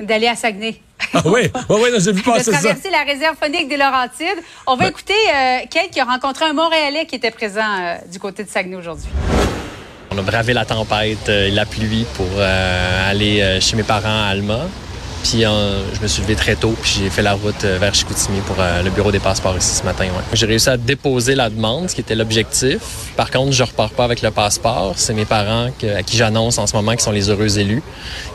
d'aller 0.00 0.28
à 0.28 0.36
Saguenay 0.36 0.80
ah 1.12 1.22
oui, 1.26 1.50
oui, 1.68 1.76
oui, 1.82 1.88
j'ai 1.98 2.12
vu 2.12 2.22
passer 2.22 2.50
ça. 2.50 2.58
De 2.58 2.62
traverser 2.64 2.90
la 2.90 3.04
réserve 3.04 3.36
phonique 3.36 3.68
des 3.68 3.76
Laurentides. 3.76 4.42
On 4.66 4.74
va 4.74 4.88
écouter 4.88 5.14
euh, 5.14 5.58
Kate 5.70 5.90
qui 5.92 6.00
a 6.00 6.04
rencontré 6.04 6.44
un 6.44 6.54
Montréalais 6.54 7.06
qui 7.06 7.14
était 7.14 7.30
présent 7.30 7.96
du 8.10 8.18
côté 8.18 8.42
de 8.42 8.48
Saguenay 8.48 8.74
aujourd'hui. 8.74 9.08
On 10.18 10.22
a 10.22 10.24
bravé 10.24 10.52
la 10.52 10.64
tempête 10.64 11.28
et 11.28 11.52
la 11.52 11.64
pluie 11.64 12.04
pour 12.14 12.26
euh, 12.38 13.10
aller 13.10 13.40
euh, 13.40 13.60
chez 13.60 13.76
mes 13.76 13.84
parents 13.84 14.24
à 14.24 14.30
Alma. 14.30 14.58
Puis 15.22 15.44
euh, 15.44 15.80
je 15.94 16.00
me 16.00 16.08
suis 16.08 16.22
levé 16.22 16.34
très 16.34 16.56
tôt, 16.56 16.74
puis 16.80 16.96
j'ai 16.98 17.08
fait 17.08 17.22
la 17.22 17.34
route 17.34 17.62
vers 17.62 17.94
Chicoutimi 17.94 18.40
pour 18.40 18.56
le 18.58 18.90
bureau 18.90 19.12
des 19.12 19.20
passeports 19.20 19.56
ici 19.56 19.76
ce 19.76 19.84
matin. 19.84 20.06
J'ai 20.32 20.46
réussi 20.46 20.70
à 20.70 20.76
déposer 20.76 21.36
la 21.36 21.50
demande, 21.50 21.88
ce 21.88 21.94
qui 21.94 22.00
était 22.00 22.16
l'objectif. 22.16 22.78
Par 23.16 23.30
contre, 23.30 23.52
je 23.52 23.62
repars 23.62 23.90
pas 23.90 24.04
avec 24.04 24.22
le 24.22 24.32
passeport. 24.32 24.94
C'est 24.96 25.14
mes 25.14 25.24
parents 25.24 25.70
à 25.96 26.02
qui 26.02 26.16
j'annonce 26.16 26.58
en 26.58 26.66
ce 26.66 26.74
moment 26.74 26.96
qui 26.96 27.04
sont 27.04 27.12
les 27.12 27.30
heureux 27.30 27.58
élus, 27.58 27.82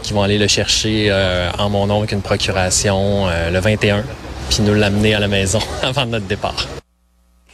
qui 0.03 0.13
vont 0.13 0.23
aller 0.23 0.37
le 0.37 0.47
chercher 0.47 1.11
en 1.57 1.69
mon 1.69 1.87
nom 1.87 1.99
avec 1.99 2.13
une 2.13 2.21
procuration 2.21 3.27
le 3.27 3.59
21, 3.59 4.03
puis 4.49 4.61
nous 4.61 4.73
l'amener 4.73 5.15
à 5.15 5.19
la 5.19 5.27
maison 5.27 5.59
avant 5.81 6.05
notre 6.05 6.27
départ. 6.27 6.67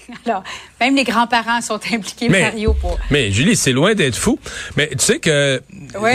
Alors, 0.25 0.43
même 0.79 0.95
les 0.95 1.03
grands-parents 1.03 1.61
sont 1.61 1.79
impliqués, 1.91 2.29
mais, 2.29 2.41
Mario, 2.41 2.73
pour... 2.73 2.99
Mais 3.11 3.31
Julie, 3.31 3.55
c'est 3.55 3.71
loin 3.71 3.93
d'être 3.93 4.15
fou. 4.15 4.39
Mais 4.75 4.87
tu 4.87 4.99
sais 4.99 5.19
que 5.19 5.61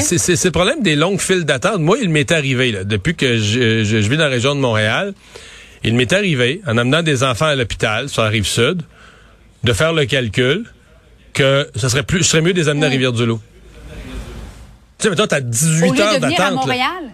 c'est 0.01 0.45
le 0.45 0.51
problème 0.51 0.83
des 0.83 0.97
longues 0.97 1.21
files 1.21 1.45
d'attente. 1.45 1.79
Moi, 1.81 1.99
il 2.01 2.09
m'est 2.09 2.33
arrivé, 2.33 2.73
là, 2.73 2.85
depuis 2.85 3.15
que 3.15 3.37
je, 3.39 3.85
je, 3.85 3.97
vis 3.97 4.17
dans 4.17 4.25
la 4.25 4.31
région 4.31 4.55
de 4.55 4.61
Montréal, 4.61 5.15
il 5.83 5.95
m'est 5.95 6.13
arrivé, 6.13 6.63
en 6.67 6.79
amenant 6.79 7.03
des 7.03 7.23
enfants 7.23 7.47
à 7.47 7.55
l'hôpital 7.55 8.09
sur 8.09 8.23
la 8.23 8.29
rive 8.29 8.47
sud, 8.47 8.83
de 9.65 9.73
faire 9.73 9.93
le 9.93 10.07
calcul 10.07 10.65
que 11.33 11.69
ce 11.75 11.89
serait 11.89 12.05
plus, 12.05 12.23
ce 12.23 12.31
serait 12.31 12.43
mieux 12.43 12.53
de 12.53 12.61
les 12.61 12.69
amener 12.69 12.87
à 12.87 12.91
Rivière-du-Loup. 12.91 13.41
Tu 14.99 15.03
sais, 15.03 15.09
maintenant, 15.11 15.27
t'as 15.27 15.41
18 15.41 16.01
heures 16.01 16.21
d'attente. 16.21 16.41
à 16.41 16.51
Montréal? 16.53 17.05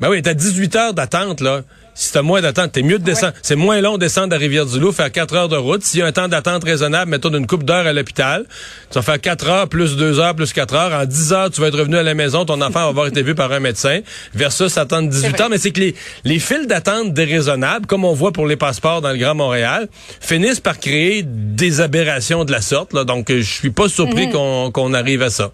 Ben 0.00 0.08
oui, 0.10 0.22
t'as 0.22 0.34
18 0.34 0.76
heures 0.76 0.94
d'attente, 0.94 1.40
là. 1.40 1.62
Si 1.94 2.12
t'as 2.12 2.22
moins 2.22 2.40
d'attente, 2.40 2.72
t'es 2.72 2.82
mieux 2.82 2.98
de 2.98 3.04
descendre. 3.04 3.34
C'est 3.42 3.56
moins 3.56 3.80
long 3.80 3.94
de 3.94 3.98
descendre 3.98 4.34
à 4.34 4.38
Rivière-du-Loup, 4.38 4.92
faire 4.92 5.12
4 5.12 5.34
heures 5.34 5.48
de 5.48 5.56
route. 5.56 5.82
S'il 5.82 6.00
y 6.00 6.02
a 6.02 6.06
un 6.06 6.12
temps 6.12 6.28
d'attente 6.28 6.64
raisonnable, 6.64 7.10
mettons 7.10 7.30
d'une 7.30 7.46
coupe 7.46 7.64
d'heures 7.64 7.86
à 7.86 7.92
l'hôpital, 7.92 8.46
tu 8.90 8.94
vas 8.94 9.02
faire 9.02 9.20
4 9.20 9.48
heures 9.48 9.68
plus 9.68 9.96
2 9.96 10.18
heures 10.18 10.34
plus 10.34 10.52
4 10.52 10.74
heures. 10.74 10.92
En 10.92 11.04
10 11.04 11.32
heures, 11.32 11.50
tu 11.50 11.60
vas 11.60 11.68
être 11.68 11.78
revenu 11.78 11.96
à 11.96 12.02
la 12.02 12.14
maison, 12.14 12.44
ton 12.44 12.60
enfant 12.60 12.80
va 12.80 12.86
avoir 12.86 13.06
été 13.06 13.22
vu 13.22 13.34
par 13.34 13.52
un 13.52 13.60
médecin. 13.60 14.00
Versus 14.34 14.78
attendre 14.78 15.08
18 15.08 15.40
heures. 15.40 15.50
Mais 15.50 15.58
c'est 15.58 15.72
que 15.72 15.80
les, 15.80 15.94
les 16.24 16.38
files 16.38 16.66
d'attente 16.66 17.12
déraisonnables, 17.12 17.86
comme 17.86 18.04
on 18.04 18.14
voit 18.14 18.32
pour 18.32 18.46
les 18.46 18.56
passeports 18.56 19.00
dans 19.00 19.10
le 19.10 19.18
Grand 19.18 19.34
Montréal, 19.34 19.88
finissent 20.20 20.60
par 20.60 20.78
créer 20.78 21.22
des 21.24 21.80
aberrations 21.80 22.44
de 22.44 22.52
la 22.52 22.60
sorte. 22.60 22.92
Là. 22.92 23.04
Donc, 23.04 23.30
je 23.30 23.40
suis 23.42 23.70
pas 23.70 23.88
surpris 23.88 24.28
mhm. 24.28 24.72
qu'on 24.72 24.94
arrive 24.94 25.22
à 25.22 25.30
ça. 25.30 25.50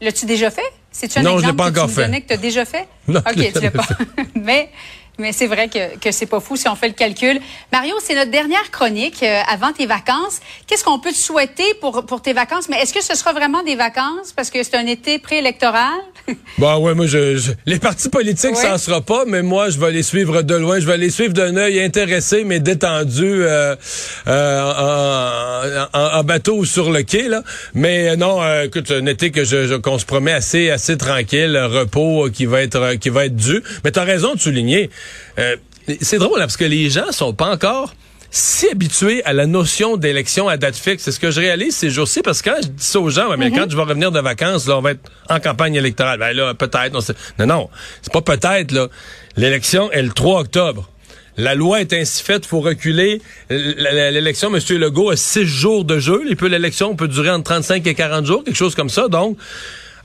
L'as-tu 0.00 0.26
déjà 0.26 0.50
fait? 0.50 0.62
C'est-tu 0.94 1.18
un 1.18 1.22
non, 1.22 1.38
exemple 1.38 1.52
je 1.52 1.56
pas 1.56 1.68
encore 1.70 1.90
fait. 1.90 2.20
que 2.20 2.28
tu 2.28 2.32
as 2.34 2.36
déjà 2.36 2.64
fait? 2.64 2.86
Non, 3.08 3.18
OK, 3.18 3.52
tu 3.52 3.60
l'as 3.60 3.70
pas. 3.72 3.86
Mais 4.36 4.70
mais 5.18 5.32
c'est 5.32 5.46
vrai 5.46 5.68
que, 5.68 5.96
que 5.98 6.10
c'est 6.10 6.26
pas 6.26 6.40
fou 6.40 6.56
si 6.56 6.68
on 6.68 6.74
fait 6.74 6.88
le 6.88 6.94
calcul. 6.94 7.40
Mario, 7.72 7.94
c'est 8.02 8.14
notre 8.14 8.30
dernière 8.30 8.70
chronique 8.70 9.22
euh, 9.22 9.40
avant 9.48 9.72
tes 9.72 9.86
vacances. 9.86 10.40
Qu'est-ce 10.66 10.82
qu'on 10.82 10.98
peut 10.98 11.12
te 11.12 11.16
souhaiter 11.16 11.64
pour, 11.80 12.04
pour 12.04 12.20
tes 12.20 12.32
vacances? 12.32 12.68
Mais 12.68 12.78
est-ce 12.78 12.92
que 12.92 13.02
ce 13.02 13.14
sera 13.14 13.32
vraiment 13.32 13.62
des 13.62 13.76
vacances? 13.76 14.32
Parce 14.34 14.50
que 14.50 14.62
c'est 14.62 14.76
un 14.76 14.86
été 14.86 15.18
préélectoral? 15.18 15.92
bah 16.58 16.78
ouais, 16.78 16.94
moi, 16.94 17.06
je, 17.06 17.52
les 17.66 17.78
partis 17.78 18.08
politiques, 18.08 18.56
ça 18.56 18.74
en 18.74 18.78
sera 18.78 19.00
pas, 19.02 19.24
mais 19.26 19.42
moi, 19.42 19.70
je 19.70 19.78
vais 19.78 19.92
les 19.92 20.02
suivre 20.02 20.42
de 20.42 20.54
loin. 20.54 20.80
Je 20.80 20.86
vais 20.86 20.98
les 20.98 21.10
suivre 21.10 21.32
d'un 21.32 21.56
œil 21.56 21.80
intéressé, 21.80 22.42
mais 22.44 22.58
détendu 22.58 23.22
euh, 23.44 23.76
euh, 24.26 25.84
en, 25.92 26.18
en, 26.18 26.24
bateau 26.24 26.56
ou 26.56 26.64
sur 26.64 26.90
le 26.90 27.02
quai. 27.02 27.28
Là. 27.28 27.42
Mais 27.74 28.16
non, 28.16 28.40
écoute, 28.62 28.90
un 28.90 29.06
été 29.06 29.30
que 29.30 29.44
je, 29.44 29.76
qu'on 29.76 29.98
se 29.98 30.06
promet 30.06 30.32
assez, 30.32 30.70
assez 30.70 30.96
tranquille, 30.96 31.56
repos 31.56 32.30
qui 32.32 32.46
va 32.46 32.62
être 32.62 32.94
qui 32.94 33.10
va 33.10 33.26
être 33.26 33.36
dû. 33.36 33.62
Mais 33.84 33.92
tu 33.92 33.98
as 33.98 34.04
raison 34.04 34.34
de 34.34 34.40
souligner. 34.40 34.90
Euh, 35.38 35.56
c'est 36.00 36.18
drôle, 36.18 36.38
parce 36.38 36.56
que 36.56 36.64
les 36.64 36.90
gens 36.90 37.12
sont 37.12 37.32
pas 37.32 37.50
encore 37.50 37.94
si 38.30 38.68
habitués 38.68 39.24
à 39.24 39.32
la 39.32 39.46
notion 39.46 39.96
d'élection 39.96 40.48
à 40.48 40.56
date 40.56 40.74
fixe. 40.74 41.04
C'est 41.04 41.12
ce 41.12 41.20
que 41.20 41.30
je 41.30 41.38
réalise 41.38 41.76
ces 41.76 41.90
jours-ci, 41.90 42.20
parce 42.20 42.42
que 42.42 42.50
quand 42.50 42.56
je 42.62 42.68
dis 42.68 42.84
ça 42.84 42.98
aux 42.98 43.08
gens, 43.08 43.36
mais 43.36 43.48
mm-hmm. 43.48 43.54
quand 43.54 43.70
je 43.70 43.76
vais 43.76 43.82
revenir 43.82 44.10
de 44.10 44.18
vacances, 44.18 44.66
là, 44.66 44.76
on 44.76 44.80
va 44.80 44.92
être 44.92 45.08
en 45.30 45.38
campagne 45.38 45.76
électorale. 45.76 46.18
Ben 46.18 46.34
là, 46.34 46.52
peut-être. 46.52 46.92
Non, 47.38 47.46
non, 47.46 47.70
c'est 48.02 48.12
pas 48.12 48.22
peut-être, 48.22 48.72
là. 48.72 48.88
L'élection 49.36 49.90
est 49.92 50.02
le 50.02 50.10
3 50.10 50.40
octobre. 50.40 50.90
La 51.36 51.54
loi 51.54 51.80
est 51.80 51.92
ainsi 51.92 52.22
faite, 52.22 52.46
faut 52.46 52.60
reculer. 52.60 53.20
L'élection, 53.50 54.54
M. 54.54 54.60
Legault 54.78 55.10
a 55.10 55.16
six 55.16 55.44
jours 55.44 55.84
de 55.84 55.98
jeu. 55.98 56.22
Et 56.28 56.36
puis 56.36 56.48
l'élection 56.48 56.94
peut 56.94 57.08
durer 57.08 57.30
entre 57.30 57.44
35 57.44 57.86
et 57.86 57.94
40 57.94 58.26
jours, 58.26 58.44
quelque 58.44 58.56
chose 58.56 58.74
comme 58.74 58.90
ça. 58.90 59.08
Donc, 59.08 59.36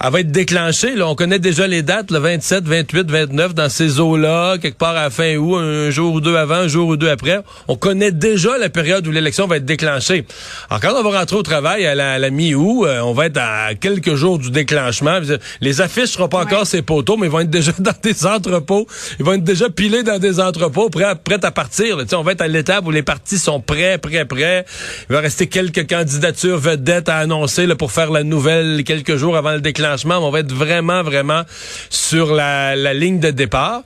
elle 0.01 0.11
va 0.11 0.19
être 0.21 0.31
déclenchée. 0.31 0.95
Là. 0.95 1.07
On 1.07 1.15
connaît 1.15 1.39
déjà 1.39 1.67
les 1.67 1.81
dates, 1.81 2.11
le 2.11 2.19
27, 2.19 2.63
28, 2.63 3.11
29, 3.11 3.53
dans 3.53 3.67
ces 3.67 3.99
eaux-là, 3.99 4.57
quelque 4.57 4.77
part 4.77 4.95
à 4.95 5.03
la 5.03 5.09
fin 5.09 5.35
août, 5.35 5.57
un 5.57 5.89
jour 5.89 6.13
ou 6.13 6.21
deux 6.21 6.37
avant, 6.37 6.55
un 6.55 6.67
jour 6.69 6.87
ou 6.87 6.95
deux 6.95 7.09
après. 7.09 7.41
On 7.67 7.75
connaît 7.75 8.11
déjà 8.11 8.57
la 8.57 8.69
période 8.69 9.05
où 9.07 9.11
l'élection 9.11 9.45
va 9.45 9.57
être 9.57 9.65
déclenchée. 9.65 10.25
Alors, 10.69 10.81
quand 10.81 10.93
on 10.97 11.09
va 11.09 11.19
rentrer 11.19 11.35
au 11.35 11.43
travail 11.43 11.85
à 11.85 11.95
la, 11.95 12.29
mi-août, 12.29 12.85
euh, 12.85 13.01
on 13.01 13.11
va 13.11 13.25
être 13.25 13.39
à 13.41 13.75
quelques 13.75 14.15
jours 14.15 14.39
du 14.39 14.51
déclenchement. 14.51 15.19
Les 15.59 15.81
affiches 15.81 16.11
seront 16.11 16.29
pas 16.29 16.39
encore 16.43 16.65
ces 16.65 16.81
poteaux, 16.81 17.17
mais 17.17 17.27
ils 17.27 17.31
vont 17.31 17.41
être 17.41 17.49
déjà 17.49 17.73
dans 17.79 17.91
des 18.01 18.25
entrepôts. 18.25 18.87
Ils 19.19 19.25
vont 19.25 19.33
être 19.33 19.43
déjà 19.43 19.69
pilés 19.69 20.03
dans 20.03 20.19
des 20.19 20.39
entrepôts, 20.39 20.89
prêts 20.89 21.03
à, 21.03 21.15
prêts 21.15 21.43
à 21.43 21.51
partir. 21.51 21.97
Là. 21.97 22.05
On 22.13 22.23
va 22.23 22.31
être 22.31 22.41
à 22.41 22.47
l'étape 22.47 22.85
où 22.85 22.91
les 22.91 23.03
partis 23.03 23.37
sont 23.37 23.59
prêts, 23.59 23.97
prêts, 23.97 24.23
prêts. 24.23 24.65
Il 25.09 25.13
va 25.13 25.19
rester 25.19 25.47
quelques 25.47 25.89
candidatures 25.89 26.57
vedettes 26.57 27.09
à 27.09 27.17
annoncer 27.17 27.65
là, 27.65 27.75
pour 27.75 27.91
faire 27.91 28.11
la 28.11 28.23
nouvelle 28.23 28.85
quelques 28.85 29.17
jours 29.17 29.35
avant 29.35 29.51
le 29.51 29.61
déclenchement 29.61 29.88
on 30.05 30.29
va 30.29 30.39
être 30.39 30.53
vraiment, 30.53 31.03
vraiment 31.03 31.43
sur 31.89 32.33
la, 32.33 32.93
ligne 32.93 33.19
de 33.19 33.31
départ. 33.31 33.83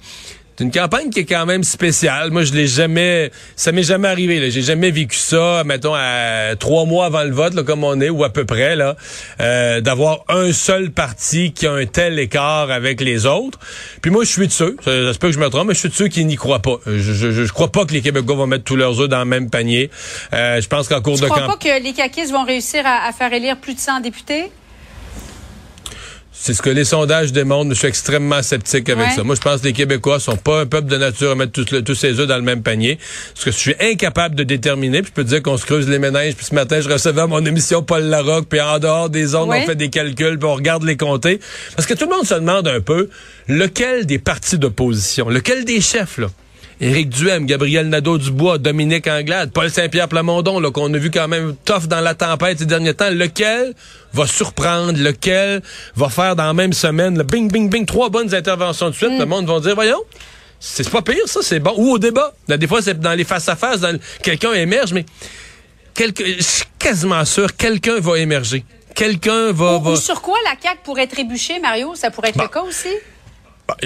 C'est 0.55 0.65
une 0.65 0.71
campagne 0.71 1.09
qui 1.09 1.21
est 1.21 1.25
quand 1.25 1.47
même 1.47 1.63
spéciale. 1.63 2.29
Moi, 2.29 2.43
je 2.43 2.53
l'ai 2.53 2.67
jamais, 2.67 3.31
ça 3.55 3.71
m'est 3.71 3.81
jamais 3.81 4.07
arrivé. 4.07 4.51
J'ai 4.51 4.61
jamais 4.61 4.91
vécu 4.91 5.17
ça, 5.17 5.63
mettons 5.65 5.95
à 5.95 6.55
trois 6.59 6.85
mois 6.85 7.07
avant 7.07 7.23
le 7.23 7.31
vote, 7.31 7.55
là, 7.55 7.63
comme 7.63 7.83
on 7.83 7.99
est, 7.99 8.11
ou 8.11 8.23
à 8.23 8.29
peu 8.29 8.45
près 8.45 8.75
là, 8.75 8.95
euh, 9.41 9.81
d'avoir 9.81 10.19
un 10.29 10.53
seul 10.53 10.91
parti 10.91 11.53
qui 11.53 11.65
a 11.65 11.73
un 11.73 11.87
tel 11.87 12.19
écart 12.19 12.69
avec 12.69 13.01
les 13.01 13.25
autres. 13.25 13.57
Puis 14.03 14.11
moi, 14.11 14.25
je 14.25 14.29
suis 14.29 14.47
de 14.47 14.51
ceux, 14.51 14.77
ça, 14.85 15.13
se 15.13 15.17
peut 15.17 15.29
que 15.29 15.33
je 15.33 15.39
me 15.39 15.49
trompe, 15.49 15.69
mais 15.69 15.73
je 15.73 15.79
suis 15.79 15.89
de 15.89 15.95
ceux 15.95 16.07
qui 16.07 16.23
n'y 16.23 16.35
croient 16.35 16.61
pas. 16.61 16.77
Je, 16.85 17.31
je, 17.31 17.51
crois 17.51 17.71
pas 17.71 17.85
que 17.85 17.93
les 17.93 18.01
Québécois 18.01 18.35
vont 18.35 18.47
mettre 18.47 18.63
tous 18.63 18.75
leurs 18.75 19.01
œufs 19.01 19.09
dans 19.09 19.19
le 19.19 19.25
même 19.25 19.49
panier. 19.49 19.89
Euh, 20.33 20.61
je 20.61 20.67
pense 20.67 20.87
qu'en 20.87 21.01
cours 21.01 21.15
de 21.15 21.21
campagne, 21.27 21.45
crois 21.45 21.57
pas 21.57 21.79
que 21.79 21.83
les 21.83 21.93
caquistes 21.93 22.31
vont 22.31 22.45
réussir 22.45 22.85
à, 22.85 23.07
à 23.07 23.11
faire 23.11 23.33
élire 23.33 23.57
plus 23.57 23.73
de 23.73 23.79
100 23.79 24.01
députés? 24.01 24.51
C'est 26.35 26.55
ce 26.55 26.61
que 26.63 26.69
les 26.69 26.83
sondages 26.83 27.31
démontrent. 27.31 27.69
Je 27.69 27.77
suis 27.77 27.87
extrêmement 27.87 28.41
sceptique 28.41 28.89
avec 28.89 29.11
ça. 29.11 29.23
Moi, 29.23 29.35
je 29.35 29.41
pense 29.41 29.61
que 29.61 29.67
les 29.67 29.73
Québécois 29.73 30.19
sont 30.19 30.35
pas 30.35 30.61
un 30.61 30.65
peuple 30.65 30.87
de 30.87 30.97
nature 30.97 31.31
à 31.31 31.35
mettre 31.35 31.51
tous, 31.51 31.81
tous 31.83 31.95
ses 31.95 32.19
œufs 32.19 32.27
dans 32.27 32.35
le 32.35 32.41
même 32.41 32.63
panier. 32.63 32.97
Ce 33.35 33.45
que 33.45 33.51
je 33.51 33.55
suis 33.55 33.75
incapable 33.79 34.35
de 34.35 34.43
déterminer. 34.43 35.03
Puis 35.03 35.11
je 35.11 35.13
peux 35.13 35.23
te 35.23 35.29
dire 35.29 35.43
qu'on 35.43 35.57
se 35.57 35.65
creuse 35.65 35.87
les 35.87 35.99
ménages. 35.99 36.35
Puis 36.35 36.47
ce 36.47 36.55
matin, 36.55 36.81
je 36.81 36.89
recevais 36.89 37.21
à 37.21 37.27
mon 37.27 37.45
émission 37.45 37.83
Paul 37.83 38.03
Larocque. 38.03 38.47
Puis 38.49 38.59
en 38.59 38.79
dehors 38.79 39.09
des 39.09 39.27
zones, 39.27 39.49
on 39.49 39.61
fait 39.61 39.75
des 39.75 39.89
calculs. 39.89 40.39
Puis 40.39 40.49
on 40.49 40.55
regarde 40.55 40.83
les 40.83 40.97
comtés. 40.97 41.39
Parce 41.75 41.87
que 41.87 41.93
tout 41.93 42.05
le 42.09 42.15
monde 42.15 42.25
se 42.25 42.33
demande 42.33 42.67
un 42.67 42.81
peu 42.81 43.09
lequel 43.47 44.05
des 44.05 44.19
partis 44.19 44.57
d'opposition, 44.57 45.29
lequel 45.29 45.65
des 45.65 45.81
chefs, 45.81 46.17
là, 46.17 46.27
Éric 46.81 47.09
Duhem, 47.09 47.45
Gabriel 47.45 47.89
Nadeau-Dubois, 47.89 48.57
Dominique 48.57 49.07
Anglade, 49.07 49.51
Paul 49.51 49.69
Saint-Pierre 49.69 50.07
Plamondon, 50.07 50.59
là, 50.59 50.71
qu'on 50.71 50.93
a 50.93 50.97
vu 50.97 51.11
quand 51.11 51.27
même 51.27 51.55
tough 51.65 51.87
dans 51.87 52.01
la 52.01 52.13
tempête 52.13 52.59
ces 52.59 52.65
derniers 52.65 52.93
temps, 52.93 53.09
lequel 53.09 53.73
va 54.13 54.27
surprendre, 54.27 54.97
lequel 54.97 55.61
va 55.95 56.09
faire 56.09 56.35
dans 56.35 56.45
la 56.45 56.53
même 56.53 56.73
semaine, 56.73 57.17
le 57.17 57.23
bing, 57.23 57.51
bing, 57.51 57.69
bing, 57.69 57.85
trois 57.85 58.09
bonnes 58.09 58.33
interventions 58.33 58.89
de 58.89 58.95
suite, 58.95 59.11
mm. 59.11 59.19
le 59.19 59.25
monde 59.25 59.45
va 59.45 59.59
dire, 59.59 59.75
voyons, 59.75 60.01
c'est 60.59 60.89
pas 60.89 61.01
pire, 61.01 61.27
ça, 61.27 61.41
c'est 61.41 61.59
bon. 61.59 61.73
Ou 61.77 61.91
au 61.91 61.99
débat. 61.99 62.33
des 62.47 62.67
fois, 62.67 62.81
c'est 62.81 62.99
dans 62.99 63.13
les 63.13 63.25
face-à-face, 63.25 63.81
quelqu'un 64.21 64.53
émerge, 64.53 64.93
mais 64.93 65.05
quelque, 65.93 66.23
je 66.25 66.41
suis 66.41 66.65
quasiment 66.79 67.25
sûr, 67.25 67.55
quelqu'un 67.55 67.99
va 67.99 68.17
émerger. 68.17 68.63
Quelqu'un 68.95 69.51
va, 69.51 69.77
ou, 69.77 69.95
sur 69.95 70.21
quoi 70.21 70.37
la 70.45 70.51
CAQ 70.61 70.79
pourrait 70.83 71.07
trébucher, 71.07 71.59
Mario? 71.59 71.95
Ça 71.95 72.11
pourrait 72.11 72.29
être 72.29 72.41
le 72.41 72.47
cas 72.47 72.61
aussi? 72.61 72.89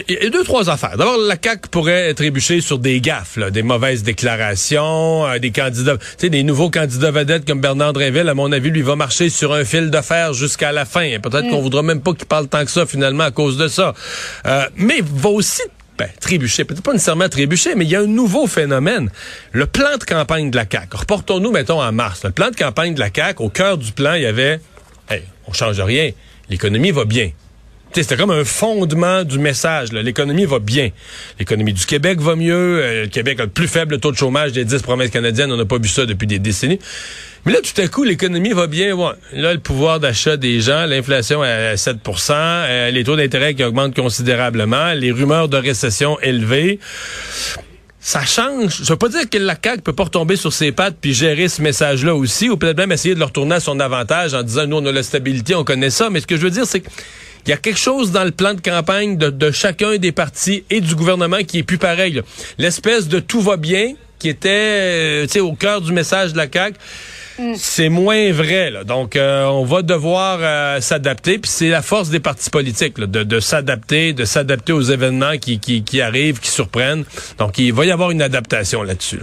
Il 0.08 0.24
y 0.24 0.26
a 0.26 0.30
deux, 0.30 0.44
trois 0.44 0.70
affaires. 0.70 0.98
D'abord, 0.98 1.18
la 1.18 1.36
CAQ 1.42 1.70
pourrait 1.70 2.14
trébucher 2.14 2.62
sur 2.62 2.80
des 2.80 3.00
gaffes, 3.02 3.38
des 3.38 3.64
mauvaises 3.64 4.04
déclarations, 4.04 5.26
euh, 5.26 5.40
des 5.40 5.52
candidats, 5.52 5.98
tu 5.98 6.06
sais, 6.18 6.30
des 6.30 6.44
nouveaux 6.44 6.70
candidats 6.70 7.12
vedettes 7.12 7.46
comme 7.46 7.62
Bernard 7.62 7.94
Drinville, 7.94 8.30
à 8.30 8.34
mon 8.34 8.52
avis, 8.52 8.70
lui 8.70 8.82
va 8.82 8.96
marcher 8.96 9.30
sur 9.30 9.54
un 9.54 9.66
fil 9.66 9.90
de 9.92 10.02
fer 10.02 10.34
jusqu'à 10.34 10.72
la 10.72 10.86
fin. 10.86 11.20
Peut-être 11.20 11.46
mm. 11.46 11.50
qu'on 11.50 11.62
voudra 11.62 11.84
même 11.84 12.02
pas 12.02 12.14
qu'il 12.14 12.26
parle 12.26 12.48
tant 12.48 12.64
que 12.66 12.72
ça, 12.72 12.86
finalement, 12.86 13.26
à 13.26 13.32
cause 13.32 13.58
de 13.58 13.68
ça. 13.68 13.94
Euh, 14.46 14.66
mais 14.76 15.02
va 15.02 15.30
aussi 15.30 15.62
ben, 15.98 16.10
trébucher, 16.20 16.64
peut-être 16.64 16.84
pas 16.84 16.94
nécessairement 16.94 17.30
trébucher, 17.30 17.74
mais 17.76 17.86
il 17.86 17.92
y 17.92 17.96
a 17.96 18.02
un 18.02 18.08
nouveau 18.08 18.46
phénomène. 18.46 19.10
Le 19.52 19.66
plan 19.66 19.98
de 19.98 20.04
campagne 20.04 20.52
de 20.52 20.56
la 20.56 20.66
CAQ. 20.70 20.96
Reportons-nous, 20.96 21.52
mettons, 21.52 21.82
en 21.82 21.92
mars. 21.92 22.24
Le 22.24 22.32
plan 22.32 22.52
de 22.52 22.56
campagne 22.56 22.94
de 22.94 23.00
la 23.00 23.10
CAQ, 23.14 23.42
au 23.42 23.50
cœur 23.50 23.78
du 23.78 23.92
plan, 23.92 24.14
il 24.14 24.22
y 24.22 24.28
avait, 24.28 24.60
hey, 25.10 25.24
on 25.48 25.54
change 25.54 25.80
rien. 25.80 26.12
L'économie 26.50 26.92
va 26.92 27.06
bien. 27.06 27.32
C'était 28.04 28.18
comme 28.18 28.32
un 28.32 28.44
fondement 28.44 29.24
du 29.24 29.40
message. 29.40 29.92
L'économie 29.92 30.46
va 30.46 30.60
bien. 30.60 30.90
L'économie 31.40 31.74
du 31.74 31.86
Québec 31.86 32.20
va 32.20 32.36
mieux. 32.36 32.82
Euh, 32.84 33.02
le 33.04 33.08
Québec 33.08 33.40
a 33.40 33.44
le 33.44 33.50
plus 33.50 33.68
faible 33.68 34.00
taux 34.00 34.12
de 34.12 34.18
chômage 34.18 34.52
des 34.52 34.66
dix 34.66 34.82
promesses 34.82 35.10
canadiennes. 35.10 35.52
On 35.52 35.58
n'a 35.58 35.66
pas 35.66 35.80
vu 35.80 35.90
ça 35.90 36.06
depuis 36.06 36.28
des 36.28 36.40
décennies. 36.40 36.80
Mais 37.46 37.54
là, 37.54 37.60
tout 37.62 37.82
à 37.82 37.88
coup, 37.88 38.04
l'économie 38.04 38.54
va 38.54 38.68
bien. 38.68 38.96
Là, 39.34 39.54
le 39.54 39.60
pouvoir 39.60 40.00
d'achat 40.00 40.38
des 40.38 40.60
gens, 40.60 40.86
l'inflation 40.86 41.42
à 41.42 41.74
7% 41.76 42.32
euh, 42.32 42.92
les 42.92 43.04
taux 43.04 43.16
d'intérêt 43.16 43.56
qui 43.56 43.64
augmentent 43.64 43.96
considérablement, 43.96 44.94
les 44.94 45.12
rumeurs 45.12 45.48
de 45.48 45.58
récession 45.58 46.20
élevées 46.22 46.80
ça 48.00 48.24
change. 48.24 48.84
Je 48.84 48.90
veux 48.90 48.96
pas 48.96 49.10
dire 49.10 49.30
que 49.30 49.38
la 49.38 49.58
CAQ 49.62 49.82
peut 49.82 49.92
pas 49.92 50.06
retomber 50.06 50.38
sur 50.38 50.54
ses 50.54 50.72
pattes 50.72 50.96
puis 51.02 51.14
gérer 51.14 51.50
ce 51.50 51.62
message-là 51.62 52.16
aussi, 52.16 52.48
ou 52.48 52.56
peut-être 52.56 52.78
même 52.78 52.94
essayer 52.94 53.16
de 53.16 53.20
le 53.20 53.26
retourner 53.26 53.56
à 53.56 53.60
son 53.60 53.82
avantage 53.82 54.34
en 54.34 54.44
disant 54.44 54.66
nous 54.66 54.78
on 54.78 54.86
a 54.86 54.94
la 54.94 55.04
stabilité, 55.04 55.56
on 55.56 55.66
connaît 55.66 55.90
ça. 55.90 56.10
Mais 56.10 56.22
ce 56.22 56.28
que 56.28 56.38
je 56.38 56.44
veux 56.44 56.50
dire, 56.50 56.66
c'est 56.66 56.80
que 56.80 56.88
il 57.48 57.52
y 57.52 57.54
a 57.54 57.58
quelque 57.58 57.80
chose 57.80 58.12
dans 58.12 58.26
le 58.26 58.32
plan 58.32 58.54
de 58.54 58.60
campagne 58.60 59.18
de, 59.18 59.52
chacun 59.52 59.96
des 59.96 60.12
partis 60.12 60.66
et 60.70 60.82
du 60.82 60.96
gouvernement 60.96 61.38
qui 61.48 61.60
est 61.60 61.64
plus 61.64 61.78
pareil. 61.78 62.22
L'espèce 62.58 63.08
de 63.08 63.20
tout 63.20 63.40
va 63.40 63.56
bien 63.56 63.94
qui 64.20 64.30
était 64.30 65.28
euh, 65.30 65.42
au 65.42 65.54
cœur 65.54 65.80
du 65.80 65.94
message 65.94 66.34
de 66.34 66.38
la 66.38 66.48
CAQ. 66.52 66.78
Mm. 67.40 67.54
C'est 67.56 67.88
moins 67.88 68.32
vrai. 68.32 68.72
Là. 68.72 68.84
Donc, 68.84 69.16
euh, 69.16 69.46
on 69.46 69.64
va 69.64 69.82
devoir 69.82 70.40
euh, 70.42 70.82
s'adapter. 70.82 71.38
Puis 71.38 71.50
c'est 71.50 71.70
la 71.70 71.82
force 71.82 72.10
des 72.10 72.20
partis 72.20 72.50
politiques 72.50 73.00
de, 73.00 73.40
s'adapter, 73.40 74.12
de 74.12 74.26
s'adapter 74.26 74.74
aux 74.74 74.82
événements 74.82 75.38
qui, 75.38 75.60
qui, 75.60 76.02
arrivent, 76.02 76.40
qui 76.40 76.50
surprennent. 76.50 77.06
Donc, 77.38 77.60
il 77.60 77.72
va 77.72 77.86
y 77.86 77.92
avoir 77.92 78.12
une 78.12 78.24
adaptation 78.24 78.84
là-dessus. 78.84 79.22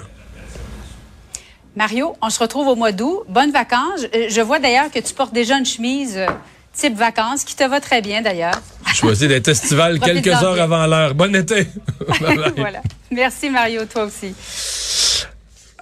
Mario, 1.77 2.15
on 2.23 2.31
se 2.31 2.39
retrouve 2.39 2.69
au 2.69 2.77
mois 2.77 2.93
d'août. 2.93 3.25
Bonnes 3.29 3.51
vacances. 3.51 4.07
Je 4.13 4.41
vois 4.41 4.61
d'ailleurs 4.61 4.93
que 4.93 5.01
tu 5.01 5.13
portes 5.13 5.35
déjà 5.35 5.59
une 5.59 5.67
chemise 5.67 6.21
type 6.75 6.97
vacances, 6.97 7.45
qui 7.45 7.55
te 7.55 7.65
va 7.65 7.81
très 7.81 8.03
bien 8.03 8.23
d'ailleurs. 8.23 8.61
Choisis 8.93 9.29
d'être 9.29 9.49
estival 9.49 10.01
quelques 10.05 10.29
heures 10.29 10.61
avant 10.61 10.87
l'heure. 10.87 11.15
Bon 11.15 11.35
été. 11.35 11.67
voilà. 12.57 12.83
Merci 13.11 13.51
Mario, 13.51 13.85
toi 13.87 14.05
aussi. 14.05 14.35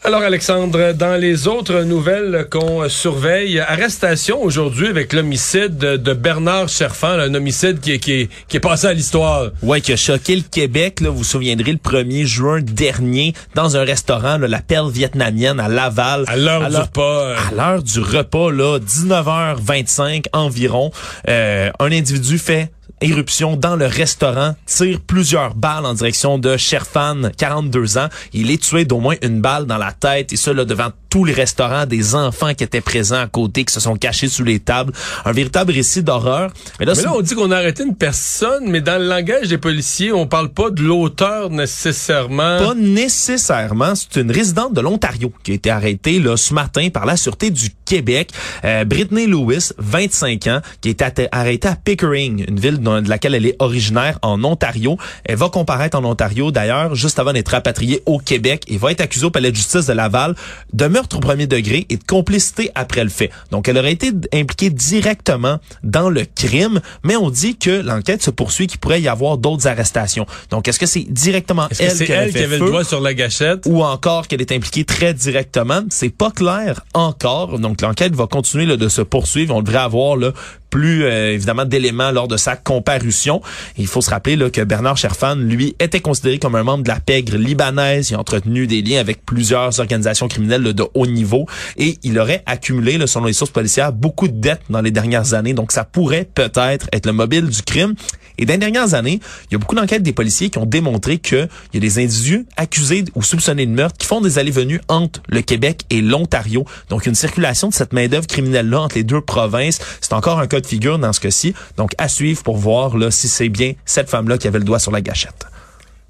Alors 0.04 0.22
Alexandre, 0.22 0.94
dans 0.94 1.14
les 1.14 1.46
autres 1.46 1.82
nouvelles 1.84 2.48
qu'on 2.50 2.88
surveille, 2.88 3.60
arrestation 3.60 4.42
aujourd'hui 4.42 4.88
avec 4.88 5.12
l'homicide 5.12 5.78
de 5.78 6.12
Bernard 6.12 6.68
Cherfan, 6.68 7.20
un 7.20 7.32
homicide 7.34 7.78
qui 7.78 7.92
est, 7.92 7.98
qui 8.00 8.28
est, 8.52 8.60
passé 8.60 8.88
à 8.88 8.94
l'histoire. 8.94 9.50
Ouais, 9.62 9.80
qui 9.80 9.92
a 9.92 9.96
choqué 9.96 10.34
le 10.34 10.42
Québec. 10.42 11.00
Là, 11.00 11.10
vous 11.10 11.18
vous 11.18 11.24
souviendrez 11.24 11.70
le 11.70 11.78
1er 11.78 12.24
juin 12.24 12.58
dernier 12.60 13.32
dans 13.54 13.76
un 13.76 13.84
restaurant, 13.84 14.38
la 14.38 14.58
Perle 14.58 14.90
vietnamienne 14.90 15.60
à 15.60 15.68
Laval. 15.68 16.24
À 16.26 16.36
l'heure 16.36 16.68
du 16.68 16.76
repas. 16.76 17.22
Euh. 17.22 17.36
À 17.36 17.54
l'heure 17.54 17.82
du 17.84 18.00
repas, 18.00 18.50
là, 18.50 18.80
19h25 18.80 20.24
environ, 20.32 20.90
euh, 21.28 21.70
un 21.78 21.92
individu 21.92 22.38
fait 22.38 22.72
éruption 23.02 23.56
dans 23.56 23.76
le 23.76 23.86
restaurant, 23.86 24.54
tire 24.66 25.00
plusieurs 25.00 25.54
balles 25.54 25.84
en 25.84 25.94
direction 25.94 26.38
de 26.38 26.56
Sherfan, 26.56 27.30
42 27.36 27.98
ans. 27.98 28.08
Il 28.32 28.50
est 28.50 28.62
tué 28.62 28.84
d'au 28.84 29.00
moins 29.00 29.16
une 29.22 29.40
balle 29.40 29.66
dans 29.66 29.78
la 29.78 29.92
tête 29.92 30.32
et 30.32 30.36
cela 30.36 30.64
devant 30.64 30.90
tous 31.12 31.26
les 31.26 31.34
restaurants, 31.34 31.84
des 31.84 32.14
enfants 32.14 32.54
qui 32.54 32.64
étaient 32.64 32.80
présents 32.80 33.20
à 33.20 33.26
côté, 33.26 33.66
qui 33.66 33.74
se 33.74 33.80
sont 33.80 33.96
cachés 33.96 34.28
sous 34.28 34.44
les 34.44 34.60
tables. 34.60 34.94
Un 35.26 35.32
véritable 35.32 35.70
récit 35.70 36.02
d'horreur. 36.02 36.50
Mais 36.80 36.86
là, 36.86 36.94
on 37.14 37.20
dit 37.20 37.34
qu'on 37.34 37.50
a 37.50 37.56
arrêté 37.58 37.82
une 37.82 37.94
personne, 37.94 38.70
mais 38.70 38.80
dans 38.80 38.96
le 38.96 39.06
langage 39.06 39.48
des 39.48 39.58
policiers, 39.58 40.10
on 40.10 40.26
parle 40.26 40.48
pas 40.48 40.70
de 40.70 40.80
l'auteur 40.80 41.50
nécessairement. 41.50 42.56
Pas 42.56 42.74
nécessairement. 42.74 43.92
C'est 43.94 44.22
une 44.22 44.30
résidente 44.30 44.72
de 44.72 44.80
l'Ontario 44.80 45.30
qui 45.42 45.50
a 45.50 45.54
été 45.54 45.68
arrêtée 45.68 46.18
là, 46.18 46.38
ce 46.38 46.54
matin 46.54 46.88
par 46.88 47.04
la 47.04 47.18
Sûreté 47.18 47.50
du 47.50 47.68
Québec. 47.84 48.30
Euh, 48.64 48.86
Brittany 48.86 49.26
Lewis, 49.26 49.72
25 49.76 50.46
ans, 50.46 50.60
qui 50.80 50.88
a 50.88 50.92
été 50.92 51.28
arrêtée 51.30 51.68
à 51.68 51.76
Pickering, 51.76 52.46
une 52.48 52.58
ville 52.58 52.80
de 52.80 53.06
laquelle 53.06 53.34
elle 53.34 53.44
est 53.44 53.56
originaire 53.58 54.18
en 54.22 54.42
Ontario. 54.44 54.96
Elle 55.26 55.36
va 55.36 55.50
comparaître 55.50 55.98
en 55.98 56.04
Ontario 56.06 56.50
d'ailleurs, 56.52 56.94
juste 56.94 57.18
avant 57.18 57.34
d'être 57.34 57.50
rapatriée 57.50 58.02
au 58.06 58.16
Québec 58.16 58.64
et 58.68 58.78
va 58.78 58.92
être 58.92 59.02
accusée 59.02 59.26
au 59.26 59.30
palais 59.30 59.50
de 59.50 59.56
justice 59.56 59.84
de 59.84 59.92
Laval 59.92 60.34
de 60.72 60.86
meurtre 60.86 61.01
au 61.14 61.20
premier 61.20 61.46
degré 61.46 61.86
et 61.88 61.96
de 61.96 62.04
complicité 62.04 62.70
après 62.74 63.04
le 63.04 63.10
fait. 63.10 63.30
Donc, 63.50 63.68
elle 63.68 63.78
aurait 63.78 63.92
été 63.92 64.12
impliquée 64.32 64.70
directement 64.70 65.58
dans 65.82 66.10
le 66.10 66.24
crime, 66.24 66.80
mais 67.02 67.16
on 67.16 67.30
dit 67.30 67.56
que 67.56 67.70
l'enquête 67.70 68.22
se 68.22 68.30
poursuit, 68.30 68.66
qu'il 68.66 68.78
pourrait 68.78 69.00
y 69.00 69.08
avoir 69.08 69.38
d'autres 69.38 69.66
arrestations. 69.66 70.26
Donc, 70.50 70.68
est-ce 70.68 70.78
que 70.78 70.86
c'est 70.86 71.04
directement 71.08 71.68
elle, 71.70 71.76
qui, 71.94 72.12
elle 72.12 72.32
qui 72.32 72.38
avait 72.38 72.58
le 72.58 72.66
doigt 72.66 72.84
sur 72.84 73.00
la 73.00 73.14
gâchette? 73.14 73.66
ou 73.66 73.82
encore 73.82 74.28
qu'elle 74.28 74.40
est 74.40 74.52
impliquée 74.52 74.84
très 74.84 75.14
directement? 75.14 75.82
C'est 75.90 76.14
pas 76.14 76.30
clair 76.30 76.82
encore. 76.94 77.58
Donc, 77.58 77.80
l'enquête 77.80 78.14
va 78.14 78.26
continuer 78.26 78.66
là, 78.66 78.76
de 78.76 78.88
se 78.88 79.02
poursuivre. 79.02 79.54
On 79.54 79.62
devrait 79.62 79.78
avoir 79.78 80.16
là, 80.16 80.32
plus 80.72 81.04
euh, 81.04 81.34
évidemment 81.34 81.66
d'éléments 81.66 82.10
lors 82.10 82.28
de 82.28 82.38
sa 82.38 82.56
comparution. 82.56 83.42
il 83.76 83.86
faut 83.86 84.00
se 84.00 84.08
rappeler 84.08 84.36
là, 84.36 84.48
que 84.48 84.62
Bernard 84.62 84.96
Sherfan, 84.96 85.36
lui, 85.36 85.76
était 85.78 86.00
considéré 86.00 86.38
comme 86.38 86.54
un 86.54 86.62
membre 86.62 86.82
de 86.82 86.88
la 86.88 86.98
pègre 86.98 87.36
libanaise. 87.36 88.10
Il 88.10 88.14
a 88.14 88.18
entretenu 88.18 88.66
des 88.66 88.80
liens 88.80 88.98
avec 88.98 89.24
plusieurs 89.24 89.78
organisations 89.80 90.28
criminelles 90.28 90.62
de 90.62 90.84
haut 90.94 91.06
niveau 91.06 91.46
et 91.76 91.98
il 92.02 92.18
aurait 92.18 92.42
accumulé, 92.46 92.96
là, 92.96 93.06
selon 93.06 93.26
les 93.26 93.34
sources 93.34 93.50
policières, 93.50 93.92
beaucoup 93.92 94.28
de 94.28 94.40
dettes 94.40 94.62
dans 94.70 94.80
les 94.80 94.90
dernières 94.90 95.34
années. 95.34 95.52
Donc 95.52 95.72
ça 95.72 95.84
pourrait 95.84 96.26
peut-être 96.34 96.88
être 96.90 97.04
le 97.04 97.12
mobile 97.12 97.48
du 97.48 97.60
crime. 97.62 97.94
Et 98.38 98.46
dans 98.46 98.54
les 98.54 98.58
dernières 98.58 98.94
années, 98.94 99.20
il 99.50 99.52
y 99.52 99.54
a 99.56 99.58
beaucoup 99.58 99.74
d'enquêtes 99.74 100.02
des 100.02 100.14
policiers 100.14 100.48
qui 100.48 100.56
ont 100.56 100.64
démontré 100.64 101.18
qu'il 101.18 101.48
y 101.74 101.76
a 101.76 101.80
des 101.80 101.98
individus 101.98 102.46
accusés 102.56 103.04
ou 103.14 103.22
soupçonnés 103.22 103.66
de 103.66 103.72
meurtre 103.72 103.98
qui 103.98 104.06
font 104.06 104.22
des 104.22 104.38
allées-venues 104.38 104.80
entre 104.88 105.20
le 105.28 105.42
Québec 105.42 105.82
et 105.90 106.00
l'Ontario. 106.00 106.64
Donc 106.88 107.04
une 107.04 107.14
circulation 107.14 107.68
de 107.68 107.74
cette 107.74 107.92
main-d'œuvre 107.92 108.26
criminelle-là 108.26 108.80
entre 108.80 108.96
les 108.96 109.04
deux 109.04 109.20
provinces. 109.20 109.80
C'est 110.00 110.14
encore 110.14 110.38
un 110.38 110.46
cas 110.46 110.61
figure 110.66 110.98
dans 110.98 111.12
ce 111.12 111.20
cas-ci. 111.20 111.54
Donc 111.76 111.92
à 111.98 112.08
suivre 112.08 112.42
pour 112.42 112.56
voir 112.56 112.96
là, 112.96 113.10
si 113.10 113.28
c'est 113.28 113.48
bien 113.48 113.74
cette 113.84 114.08
femme-là 114.08 114.38
qui 114.38 114.48
avait 114.48 114.58
le 114.58 114.64
doigt 114.64 114.78
sur 114.78 114.92
la 114.92 115.00
gâchette. 115.00 115.46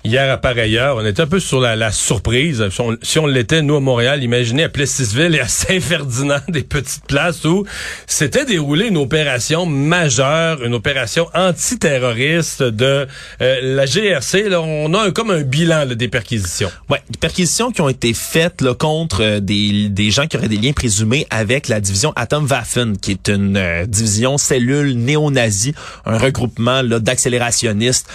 Hier, 0.04 0.32
à 0.32 0.36
pareille 0.36 0.78
heure, 0.78 0.96
on 0.96 1.06
était 1.06 1.22
un 1.22 1.28
peu 1.28 1.38
sur 1.38 1.60
la, 1.60 1.92
surprise. 1.92 2.64
Si 3.02 3.18
on, 3.20 3.26
l'était, 3.28 3.62
nous, 3.62 3.76
à 3.76 3.80
Montréal, 3.80 4.24
imaginez 4.24 4.64
à 4.64 4.68
Plessisville 4.68 5.36
et 5.36 5.38
à 5.38 5.46
Saint-Ferdinand, 5.48 6.40
des 6.48 6.64
petites 6.64 7.04
places 7.06 7.44
où 7.44 7.64
s'était 8.08 8.44
déroulée 8.44 8.88
une 8.88 8.96
opération 8.96 9.64
majeure, 9.64 10.64
une 10.64 10.74
opération 10.74 11.28
antiterroriste 11.34 12.64
de 12.64 13.06
euh, 13.40 13.60
la 13.62 13.86
GRC. 13.86 14.48
Là, 14.48 14.60
on 14.60 14.92
a 14.92 15.12
comme 15.12 15.30
un 15.30 15.42
bilan 15.42 15.86
des 15.86 16.08
perquisitions. 16.08 16.72
Ouais, 16.90 17.00
des 17.08 17.18
perquisitions 17.18 17.70
qui 17.70 17.80
ont 17.80 17.88
été 17.88 18.12
faites 18.12 18.60
là, 18.60 18.74
contre 18.74 19.22
euh, 19.22 19.38
des, 19.38 19.88
des 19.88 20.10
gens 20.10 20.26
qui 20.26 20.36
auraient 20.36 20.48
des 20.48 20.56
liens 20.56 20.72
présumés 20.72 21.28
avec 21.30 21.68
la 21.68 21.80
division 21.80 22.12
Atomwaffen, 22.16 22.98
qui 22.98 23.12
est 23.12 23.28
une 23.28 23.56
euh, 23.56 23.86
division 23.86 24.36
cellule 24.36 24.96
néo-nazie, 24.96 25.74
un 26.06 26.18
regroupement 26.18 26.82
d'accélérationnistes 26.82 28.08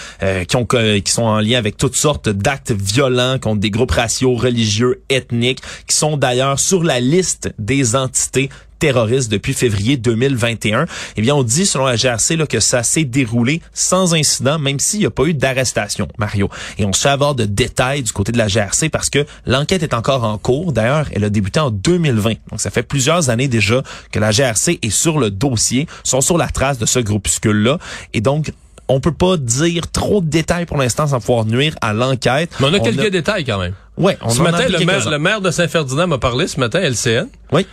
qui, 0.48 0.56
ont, 0.56 0.66
qui 0.66 1.12
sont 1.12 1.22
en 1.22 1.40
lien 1.40 1.56
avec 1.56 1.77
toutes 1.78 1.96
sortes 1.96 2.28
d'actes 2.28 2.72
violents 2.72 3.38
contre 3.38 3.60
des 3.60 3.70
groupes 3.70 3.92
raciaux, 3.92 4.34
religieux, 4.34 5.02
ethniques, 5.08 5.62
qui 5.86 5.96
sont 5.96 6.16
d'ailleurs 6.16 6.60
sur 6.60 6.82
la 6.82 7.00
liste 7.00 7.54
des 7.58 7.96
entités 7.96 8.50
terroristes 8.78 9.30
depuis 9.30 9.54
février 9.54 9.96
2021. 9.96 10.86
Eh 11.16 11.22
bien, 11.22 11.34
on 11.34 11.42
dit, 11.42 11.66
selon 11.66 11.86
la 11.86 11.96
GRC, 11.96 12.36
là, 12.36 12.46
que 12.46 12.60
ça 12.60 12.82
s'est 12.82 13.04
déroulé 13.04 13.60
sans 13.72 14.14
incident, 14.14 14.58
même 14.58 14.78
s'il 14.78 15.00
n'y 15.00 15.06
a 15.06 15.10
pas 15.10 15.24
eu 15.24 15.34
d'arrestation, 15.34 16.08
Mario. 16.18 16.48
Et 16.78 16.84
on 16.84 16.92
sait 16.92 17.08
avoir 17.08 17.34
de 17.34 17.44
détails 17.44 18.02
du 18.02 18.12
côté 18.12 18.32
de 18.32 18.38
la 18.38 18.48
GRC 18.48 18.88
parce 18.88 19.10
que 19.10 19.26
l'enquête 19.46 19.82
est 19.82 19.94
encore 19.94 20.24
en 20.24 20.38
cours. 20.38 20.72
D'ailleurs, 20.72 21.06
elle 21.12 21.24
a 21.24 21.30
débuté 21.30 21.60
en 21.60 21.70
2020. 21.70 22.34
Donc, 22.50 22.60
ça 22.60 22.70
fait 22.70 22.82
plusieurs 22.82 23.30
années 23.30 23.48
déjà 23.48 23.82
que 24.12 24.18
la 24.18 24.30
GRC 24.30 24.78
est 24.82 24.90
sur 24.90 25.18
le 25.18 25.30
dossier, 25.30 25.86
sont 26.04 26.20
sur 26.20 26.38
la 26.38 26.48
trace 26.48 26.78
de 26.78 26.86
ce 26.86 26.98
groupuscule-là. 26.98 27.78
Et 28.14 28.20
donc, 28.20 28.52
on 28.88 29.00
peut 29.00 29.12
pas 29.12 29.36
dire 29.36 29.90
trop 29.90 30.20
de 30.20 30.28
détails 30.28 30.66
pour 30.66 30.78
l'instant 30.78 31.06
sans 31.06 31.20
pouvoir 31.20 31.44
nuire 31.44 31.74
à 31.80 31.92
l'enquête. 31.92 32.50
Mais 32.60 32.66
on 32.66 32.74
a 32.74 32.80
quelques 32.80 33.10
détails 33.10 33.44
quand 33.44 33.58
même. 33.58 33.74
Ouais, 33.96 34.16
on 34.22 34.30
ce 34.30 34.42
matin, 34.42 34.66
le 34.68 34.84
maire, 34.84 35.10
le 35.10 35.18
maire, 35.18 35.40
de 35.40 35.50
Saint-Ferdinand 35.50 36.06
m'a 36.06 36.18
parlé 36.18 36.46
ce 36.48 36.58
matin, 36.58 36.80
LCN. 36.80 37.28
Oui. 37.52 37.66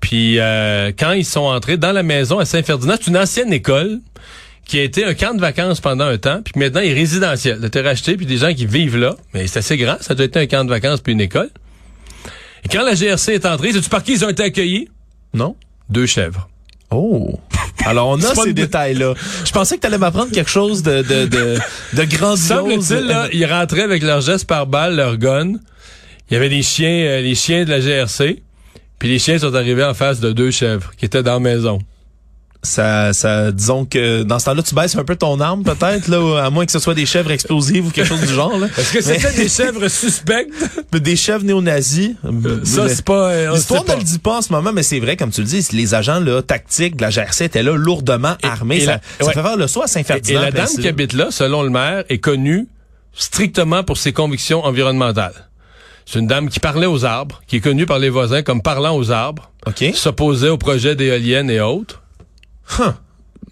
Puis 0.00 0.38
euh, 0.38 0.92
quand 0.96 1.12
ils 1.12 1.24
sont 1.24 1.40
entrés 1.40 1.76
dans 1.76 1.92
la 1.92 2.02
maison 2.02 2.38
à 2.38 2.44
Saint-Ferdinand, 2.44 2.94
c'est 3.00 3.08
une 3.08 3.16
ancienne 3.16 3.52
école 3.52 4.00
qui 4.64 4.78
a 4.78 4.82
été 4.82 5.04
un 5.04 5.14
camp 5.14 5.34
de 5.34 5.40
vacances 5.40 5.80
pendant 5.80 6.04
un 6.04 6.18
temps, 6.18 6.42
puis 6.44 6.52
maintenant 6.56 6.82
il 6.82 6.90
est 6.90 6.94
résidentiel. 6.94 7.58
De 7.58 7.80
racheté, 7.80 8.16
puis 8.16 8.26
des 8.26 8.36
gens 8.36 8.52
qui 8.52 8.66
vivent 8.66 8.98
là. 8.98 9.16
Mais 9.32 9.46
c'est 9.46 9.60
assez 9.60 9.76
grand, 9.78 9.96
ça 10.00 10.14
doit 10.14 10.26
être 10.26 10.36
un 10.36 10.46
camp 10.46 10.64
de 10.64 10.70
vacances 10.70 11.00
puis 11.00 11.14
une 11.14 11.20
école. 11.20 11.50
Et 12.64 12.68
quand 12.68 12.84
la 12.84 12.94
GRC 12.94 13.32
est 13.32 13.46
entrée, 13.46 13.72
sais-tu 13.72 13.88
par 13.88 14.02
qui 14.02 14.12
ils 14.12 14.24
ont 14.24 14.28
été 14.28 14.42
accueillis? 14.42 14.88
Non. 15.32 15.56
Deux 15.88 16.06
chèvres. 16.06 16.48
Oh. 16.90 17.38
Alors, 17.84 18.08
on 18.08 18.22
a 18.22 18.34
ces 18.44 18.52
détails-là. 18.52 19.14
Je 19.44 19.52
pensais 19.52 19.76
que 19.76 19.82
tu 19.82 19.86
allais 19.86 19.98
m'apprendre 19.98 20.32
quelque 20.32 20.50
chose 20.50 20.82
de, 20.82 21.02
de, 21.02 21.26
de, 21.26 21.58
de 21.94 22.04
grandiose. 22.04 22.40
Semble-t-il, 22.46 23.06
là, 23.06 23.28
ils 23.32 23.46
rentraient 23.46 23.82
avec 23.82 24.02
leur 24.02 24.20
geste 24.20 24.46
par 24.46 24.66
balle, 24.66 24.96
leur 24.96 25.16
gun. 25.16 25.54
Il 26.30 26.34
y 26.34 26.36
avait 26.36 26.48
des 26.48 26.62
chiens, 26.62 26.88
euh, 27.06 27.20
les 27.20 27.34
chiens 27.34 27.64
de 27.64 27.70
la 27.70 27.80
GRC. 27.80 28.42
Puis 28.98 29.08
les 29.08 29.18
chiens 29.18 29.38
sont 29.38 29.54
arrivés 29.54 29.84
en 29.84 29.94
face 29.94 30.20
de 30.20 30.32
deux 30.32 30.50
chèvres 30.50 30.90
qui 30.96 31.04
étaient 31.04 31.22
dans 31.22 31.34
la 31.34 31.40
maison 31.40 31.78
ça, 32.62 33.12
ça, 33.12 33.52
disons 33.52 33.84
que 33.84 34.24
dans 34.24 34.38
ce 34.38 34.46
temps-là, 34.46 34.62
tu 34.62 34.74
baisses 34.74 34.96
un 34.96 35.04
peu 35.04 35.14
ton 35.14 35.40
arme, 35.40 35.62
peut-être, 35.62 36.08
là, 36.08 36.44
à 36.44 36.50
moins 36.50 36.66
que 36.66 36.72
ce 36.72 36.80
soit 36.80 36.94
des 36.94 37.06
chèvres 37.06 37.30
explosives 37.30 37.86
ou 37.86 37.90
quelque 37.90 38.08
chose 38.08 38.20
du 38.20 38.34
genre. 38.34 38.52
Est-ce 38.76 38.92
que 38.92 39.00
c'était 39.00 39.32
des 39.32 39.48
chèvres 39.48 39.88
suspectes? 39.88 40.52
Des 40.92 41.16
chèvres 41.16 41.44
néo-nazis. 41.44 42.16
Ça, 42.64 42.88
c'est 42.88 43.04
pas... 43.04 43.30
Euh, 43.30 43.52
L'histoire 43.52 43.84
ne 43.88 43.94
le 43.94 44.02
dit 44.02 44.18
pas 44.18 44.38
en 44.38 44.42
ce 44.42 44.52
moment, 44.52 44.72
mais 44.72 44.82
c'est 44.82 44.98
vrai, 44.98 45.16
comme 45.16 45.30
tu 45.30 45.40
le 45.40 45.46
dis, 45.46 45.66
les 45.72 45.94
agents 45.94 46.18
là, 46.18 46.42
tactiques 46.42 46.96
de 46.96 47.02
la 47.02 47.10
GRC 47.10 47.44
étaient 47.44 47.62
là 47.62 47.76
lourdement 47.76 48.36
armés. 48.42 48.80
ça, 48.80 49.00
fait 49.18 49.32
faire 49.32 49.56
le 49.56 49.66
soir 49.68 49.84
à 49.84 49.88
Saint-Ferdinand. 49.88 50.40
Et, 50.40 50.44
la 50.44 50.50
dame 50.50 50.68
qui 50.68 50.88
habite 50.88 51.12
là, 51.12 51.30
selon 51.30 51.62
le 51.62 51.70
maire, 51.70 52.04
est 52.08 52.18
connue 52.18 52.68
strictement 53.14 53.84
pour 53.84 53.96
ses 53.96 54.12
convictions 54.12 54.64
environnementales. 54.64 55.48
C'est 56.04 56.18
une 56.18 56.26
dame 56.26 56.48
qui 56.48 56.58
parlait 56.58 56.86
aux 56.86 57.04
arbres, 57.04 57.42
qui 57.46 57.56
est 57.56 57.60
connue 57.60 57.86
par 57.86 57.98
les 57.98 58.10
voisins 58.10 58.42
comme 58.42 58.60
parlant 58.60 58.96
aux 58.96 59.10
arbres, 59.10 59.50
okay. 59.66 59.92
s'opposait 59.92 60.48
au 60.48 60.58
projet 60.58 60.96
d'éoliennes 60.96 61.50
et 61.50 61.60
autres. 61.60 62.02
Huh. 62.78 62.92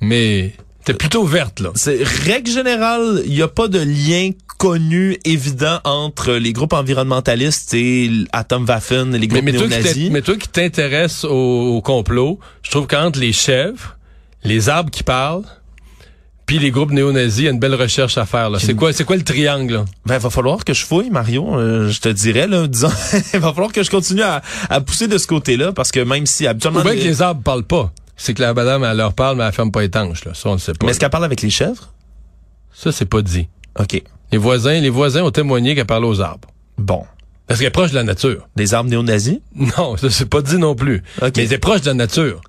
Mais 0.00 0.54
t'es 0.84 0.94
plutôt 0.94 1.24
verte, 1.24 1.60
là. 1.60 1.70
C'est 1.74 2.02
règle 2.02 2.50
générale, 2.50 3.22
il 3.26 3.32
n'y 3.32 3.42
a 3.42 3.48
pas 3.48 3.68
de 3.68 3.80
lien 3.80 4.30
connu, 4.58 5.18
évident 5.24 5.80
entre 5.84 6.32
les 6.32 6.52
groupes 6.52 6.72
environnementalistes 6.72 7.74
et 7.74 8.10
Atomwaffen, 8.32 9.14
les 9.14 9.26
groupes 9.26 9.42
mais, 9.42 9.52
mais 9.52 9.58
néo-nazis. 9.58 10.10
mais 10.10 10.22
toi 10.22 10.36
qui 10.36 10.48
t'intéresses 10.48 11.24
au, 11.24 11.80
complot, 11.84 12.38
je 12.62 12.70
trouve 12.70 12.86
qu'entre 12.86 13.18
les 13.18 13.32
chèvres, 13.32 13.96
les 14.44 14.68
arbres 14.68 14.90
qui 14.90 15.02
parlent, 15.02 15.44
puis 16.46 16.58
les 16.58 16.70
groupes 16.70 16.92
néo-nazis, 16.92 17.40
il 17.40 17.44
y 17.44 17.48
a 17.48 17.50
une 17.50 17.58
belle 17.58 17.74
recherche 17.74 18.16
à 18.18 18.24
faire. 18.24 18.50
Là. 18.50 18.58
C'est 18.60 18.74
quoi, 18.74 18.92
c'est 18.92 19.04
quoi 19.04 19.16
le 19.16 19.24
triangle? 19.24 19.74
Là? 19.74 19.84
Ben, 20.06 20.18
va 20.18 20.30
falloir 20.30 20.64
que 20.64 20.72
je 20.72 20.86
fouille, 20.86 21.10
Mario. 21.10 21.58
Euh, 21.58 21.90
je 21.90 22.00
te 22.00 22.08
dirais, 22.08 22.46
là, 22.46 22.68
disons, 22.68 22.88
il 23.34 23.40
va 23.40 23.52
falloir 23.52 23.72
que 23.72 23.82
je 23.82 23.90
continue 23.90 24.22
à, 24.22 24.40
pousser 24.80 25.08
de 25.08 25.18
ce 25.18 25.26
côté-là, 25.26 25.72
parce 25.72 25.90
que 25.90 26.00
même 26.00 26.24
si 26.24 26.46
habituellement... 26.46 26.80
Ou 26.80 26.84
bien 26.84 26.94
que 26.94 27.00
les 27.00 27.20
arbres 27.20 27.42
parlent 27.42 27.64
pas 27.64 27.92
c'est 28.16 28.34
que 28.34 28.42
la 28.42 28.54
madame, 28.54 28.84
elle 28.84 28.96
leur 28.96 29.12
parle, 29.14 29.36
mais 29.36 29.44
elle 29.44 29.52
ferme 29.52 29.70
pas 29.70 29.84
étanche, 29.84 30.24
là. 30.24 30.32
Ça, 30.34 30.48
on 30.48 30.54
ne 30.54 30.58
sait 30.58 30.72
pas. 30.72 30.86
Mais 30.86 30.92
est-ce 30.92 31.00
qu'elle 31.00 31.10
parle 31.10 31.24
avec 31.24 31.42
les 31.42 31.50
chèvres? 31.50 31.92
Ça, 32.72 32.92
c'est 32.92 33.06
pas 33.06 33.22
dit. 33.22 33.48
OK. 33.78 34.02
Les 34.32 34.38
voisins, 34.38 34.80
les 34.80 34.90
voisins 34.90 35.22
ont 35.22 35.30
témoigné 35.30 35.74
qu'elle 35.74 35.86
parle 35.86 36.04
aux 36.04 36.20
arbres. 36.20 36.48
Bon. 36.78 37.04
Parce 37.46 37.60
qu'elle 37.60 37.68
est 37.68 37.70
proche 37.70 37.90
de 37.90 37.96
la 37.96 38.02
nature. 38.02 38.48
Des 38.56 38.74
arbres 38.74 38.90
néo-nazis? 38.90 39.38
Non, 39.54 39.96
ça, 39.96 40.10
c'est 40.10 40.28
pas 40.28 40.42
dit 40.42 40.58
non 40.58 40.74
plus. 40.74 41.02
Mais 41.22 41.30
elle 41.36 41.52
est 41.52 41.58
proche 41.58 41.82
de 41.82 41.86
la 41.86 41.94
nature. 41.94 42.40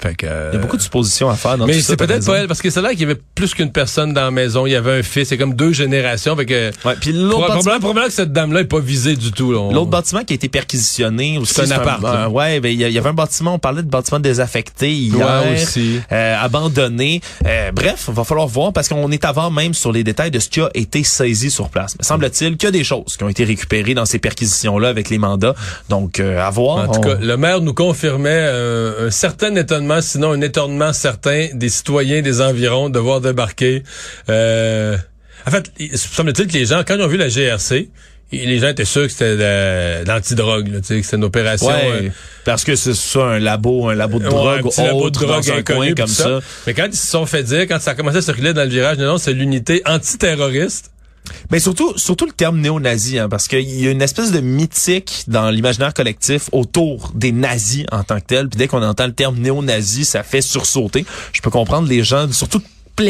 Fait 0.00 0.14
que, 0.14 0.26
il 0.26 0.54
y 0.54 0.56
a 0.56 0.60
beaucoup 0.60 0.76
de 0.76 0.82
suppositions 0.82 1.28
à 1.28 1.34
faire 1.34 1.58
dans 1.58 1.66
Mais 1.66 1.80
c'est 1.80 1.96
peut-être 1.96 2.24
pas 2.24 2.38
elle, 2.38 2.48
parce 2.48 2.62
que 2.62 2.70
c'est 2.70 2.82
là 2.82 2.90
qu'il 2.90 3.00
y 3.00 3.04
avait 3.04 3.20
plus 3.34 3.54
qu'une 3.54 3.72
personne 3.72 4.12
dans 4.12 4.24
la 4.24 4.30
maison. 4.30 4.66
Il 4.66 4.72
y 4.72 4.76
avait 4.76 4.98
un 4.98 5.02
fils. 5.02 5.28
C'est 5.28 5.38
comme 5.38 5.54
deux 5.54 5.72
générations. 5.72 6.36
Fait 6.36 6.46
que, 6.46 6.70
ouais, 6.86 6.94
puis 7.00 7.12
l'autre 7.12 7.48
bâtiment... 7.48 7.78
probablement 7.78 8.06
que 8.06 8.12
cette 8.12 8.32
dame-là 8.32 8.60
est 8.60 8.64
pas 8.64 8.80
visée 8.80 9.16
du 9.16 9.32
tout. 9.32 9.52
L'autre 9.52 9.90
bâtiment 9.90 10.22
qui 10.24 10.34
a 10.34 10.36
été 10.36 10.48
perquisitionné 10.48 11.38
aussi. 11.38 11.54
C'est 11.54 11.72
un 11.72 11.76
appart. 11.76 12.30
ouais, 12.32 12.60
ben, 12.60 12.72
il 12.72 12.80
y, 12.80 12.98
avait 12.98 13.08
un 13.08 13.14
bâtiment, 13.14 13.54
on 13.54 13.58
parlait 13.58 13.82
de 13.82 13.88
bâtiment 13.88 14.20
désaffecté 14.20 14.92
hier. 14.92 15.18
Ouais, 15.18 15.54
aussi. 15.54 16.00
Euh, 16.12 16.36
abandonné. 16.40 17.20
Euh, 17.46 17.72
bref, 17.72 18.06
il 18.08 18.14
va 18.14 18.24
falloir 18.24 18.46
voir 18.46 18.72
parce 18.72 18.88
qu'on 18.88 19.10
est 19.10 19.24
avant 19.24 19.50
même 19.50 19.74
sur 19.74 19.92
les 19.92 20.04
détails 20.04 20.30
de 20.30 20.38
ce 20.38 20.48
qui 20.48 20.60
a 20.60 20.70
été 20.74 21.02
saisi 21.02 21.50
sur 21.50 21.68
place. 21.68 21.96
Mais 21.98 22.04
semble-t-il 22.04 22.56
qu'il 22.56 22.66
y 22.66 22.68
a 22.68 22.72
des 22.72 22.84
choses 22.84 23.16
qui 23.16 23.24
ont 23.24 23.28
été 23.28 23.44
récupérées 23.44 23.94
dans 23.94 24.06
ces 24.06 24.18
perquisitions-là 24.18 24.88
avec 24.88 25.10
les 25.10 25.18
mandats. 25.18 25.54
Donc, 25.88 26.20
euh, 26.20 26.40
à 26.40 26.50
voir. 26.50 26.88
En 26.88 26.92
tout 26.92 27.00
cas, 27.00 27.16
le 27.20 27.36
maire 27.36 27.60
nous 27.60 27.74
confirmait 27.74 28.28
euh, 28.30 29.08
un 29.08 29.10
certain 29.10 29.54
étonnement, 29.56 29.87
sinon 30.00 30.32
un 30.32 30.40
étonnement 30.40 30.92
certains 30.92 31.48
des 31.54 31.68
citoyens 31.68 32.22
des 32.22 32.40
environs 32.40 32.90
de 32.90 32.98
voir 32.98 33.20
débarquer. 33.20 33.82
Euh, 34.28 34.96
en 35.46 35.50
fait, 35.50 35.70
semble-t-il 35.96 36.48
que 36.48 36.52
les 36.54 36.66
gens, 36.66 36.82
quand 36.86 36.96
ils 36.96 37.02
ont 37.02 37.08
vu 37.08 37.16
la 37.16 37.28
GRC, 37.28 37.88
les 38.32 38.58
gens 38.58 38.68
étaient 38.68 38.84
sûrs 38.84 39.04
que 39.04 39.08
c'était 39.08 39.36
de, 39.36 40.06
l'antidrogue, 40.06 40.80
que 40.80 41.02
c'était 41.02 41.16
une 41.16 41.24
opération. 41.24 41.70
Euh, 41.70 42.08
parce 42.44 42.64
que 42.64 42.76
c'est 42.76 42.94
ça 42.94 43.20
un 43.20 43.38
labo, 43.38 43.88
un 43.88 43.94
labo 43.94 44.18
de 44.18 44.24
drogue, 44.24 44.68
un 44.76 44.82
labo 44.84 45.10
de 45.10 45.18
drogue 45.18 45.50
inconnu 45.50 45.94
comme 45.94 46.06
ça. 46.06 46.40
Mais 46.66 46.74
quand 46.74 46.86
ils 46.86 46.96
se 46.96 47.06
sont 47.06 47.26
fait 47.26 47.42
dire, 47.42 47.62
quand 47.62 47.80
ça 47.80 47.92
a 47.92 47.94
commencé 47.94 48.18
à 48.18 48.22
circuler 48.22 48.52
dans 48.52 48.64
le 48.64 48.68
virage, 48.68 48.98
non, 48.98 49.06
non 49.06 49.18
c'est 49.18 49.32
l'unité 49.32 49.82
antiterroriste. 49.86 50.90
Mais 51.50 51.60
surtout, 51.60 51.96
surtout 51.96 52.26
le 52.26 52.32
terme 52.32 52.60
néo-nazi, 52.60 53.18
hein, 53.18 53.28
parce 53.28 53.48
qu'il 53.48 53.68
y 53.68 53.86
a 53.86 53.90
une 53.90 54.02
espèce 54.02 54.32
de 54.32 54.40
mythique 54.40 55.24
dans 55.26 55.50
l'imaginaire 55.50 55.94
collectif 55.94 56.48
autour 56.52 57.12
des 57.14 57.32
nazis 57.32 57.84
en 57.92 58.04
tant 58.04 58.20
que 58.20 58.26
tel. 58.26 58.48
Puis 58.48 58.58
dès 58.58 58.68
qu'on 58.68 58.82
entend 58.82 59.06
le 59.06 59.12
terme 59.12 59.38
néo-nazi, 59.38 60.04
ça 60.04 60.22
fait 60.22 60.42
sursauter. 60.42 61.04
Je 61.32 61.40
peux 61.40 61.50
comprendre 61.50 61.88
les 61.88 62.02
gens, 62.02 62.30
surtout 62.32 62.62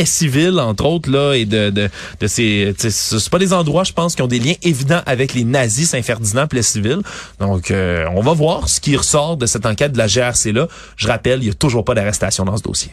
civil 0.04 0.60
entre 0.60 0.84
autres 0.84 1.10
là 1.10 1.34
et 1.34 1.46
de 1.46 1.70
de, 1.70 1.88
de 2.20 2.26
ces 2.26 2.74
c'est 2.78 3.30
pas 3.30 3.38
des 3.38 3.52
endroits 3.52 3.84
je 3.84 3.92
pense 3.92 4.14
qui 4.14 4.22
ont 4.22 4.26
des 4.26 4.38
liens 4.38 4.54
évidents 4.62 5.00
avec 5.06 5.34
les 5.34 5.44
nazis 5.44 5.90
Saint-Ferdinand 5.90 6.46
civil 6.60 6.98
donc 7.40 7.70
euh, 7.70 8.04
on 8.14 8.20
va 8.20 8.34
voir 8.34 8.68
ce 8.68 8.80
qui 8.80 8.96
ressort 8.96 9.36
de 9.36 9.46
cette 9.46 9.66
enquête 9.66 9.92
de 9.92 9.98
la 9.98 10.06
GRC 10.06 10.52
là 10.52 10.68
je 10.96 11.08
rappelle 11.08 11.42
il 11.42 11.46
y 11.46 11.50
a 11.50 11.54
toujours 11.54 11.84
pas 11.84 11.94
d'arrestation 11.94 12.44
dans 12.44 12.56
ce 12.56 12.62
dossier 12.62 12.92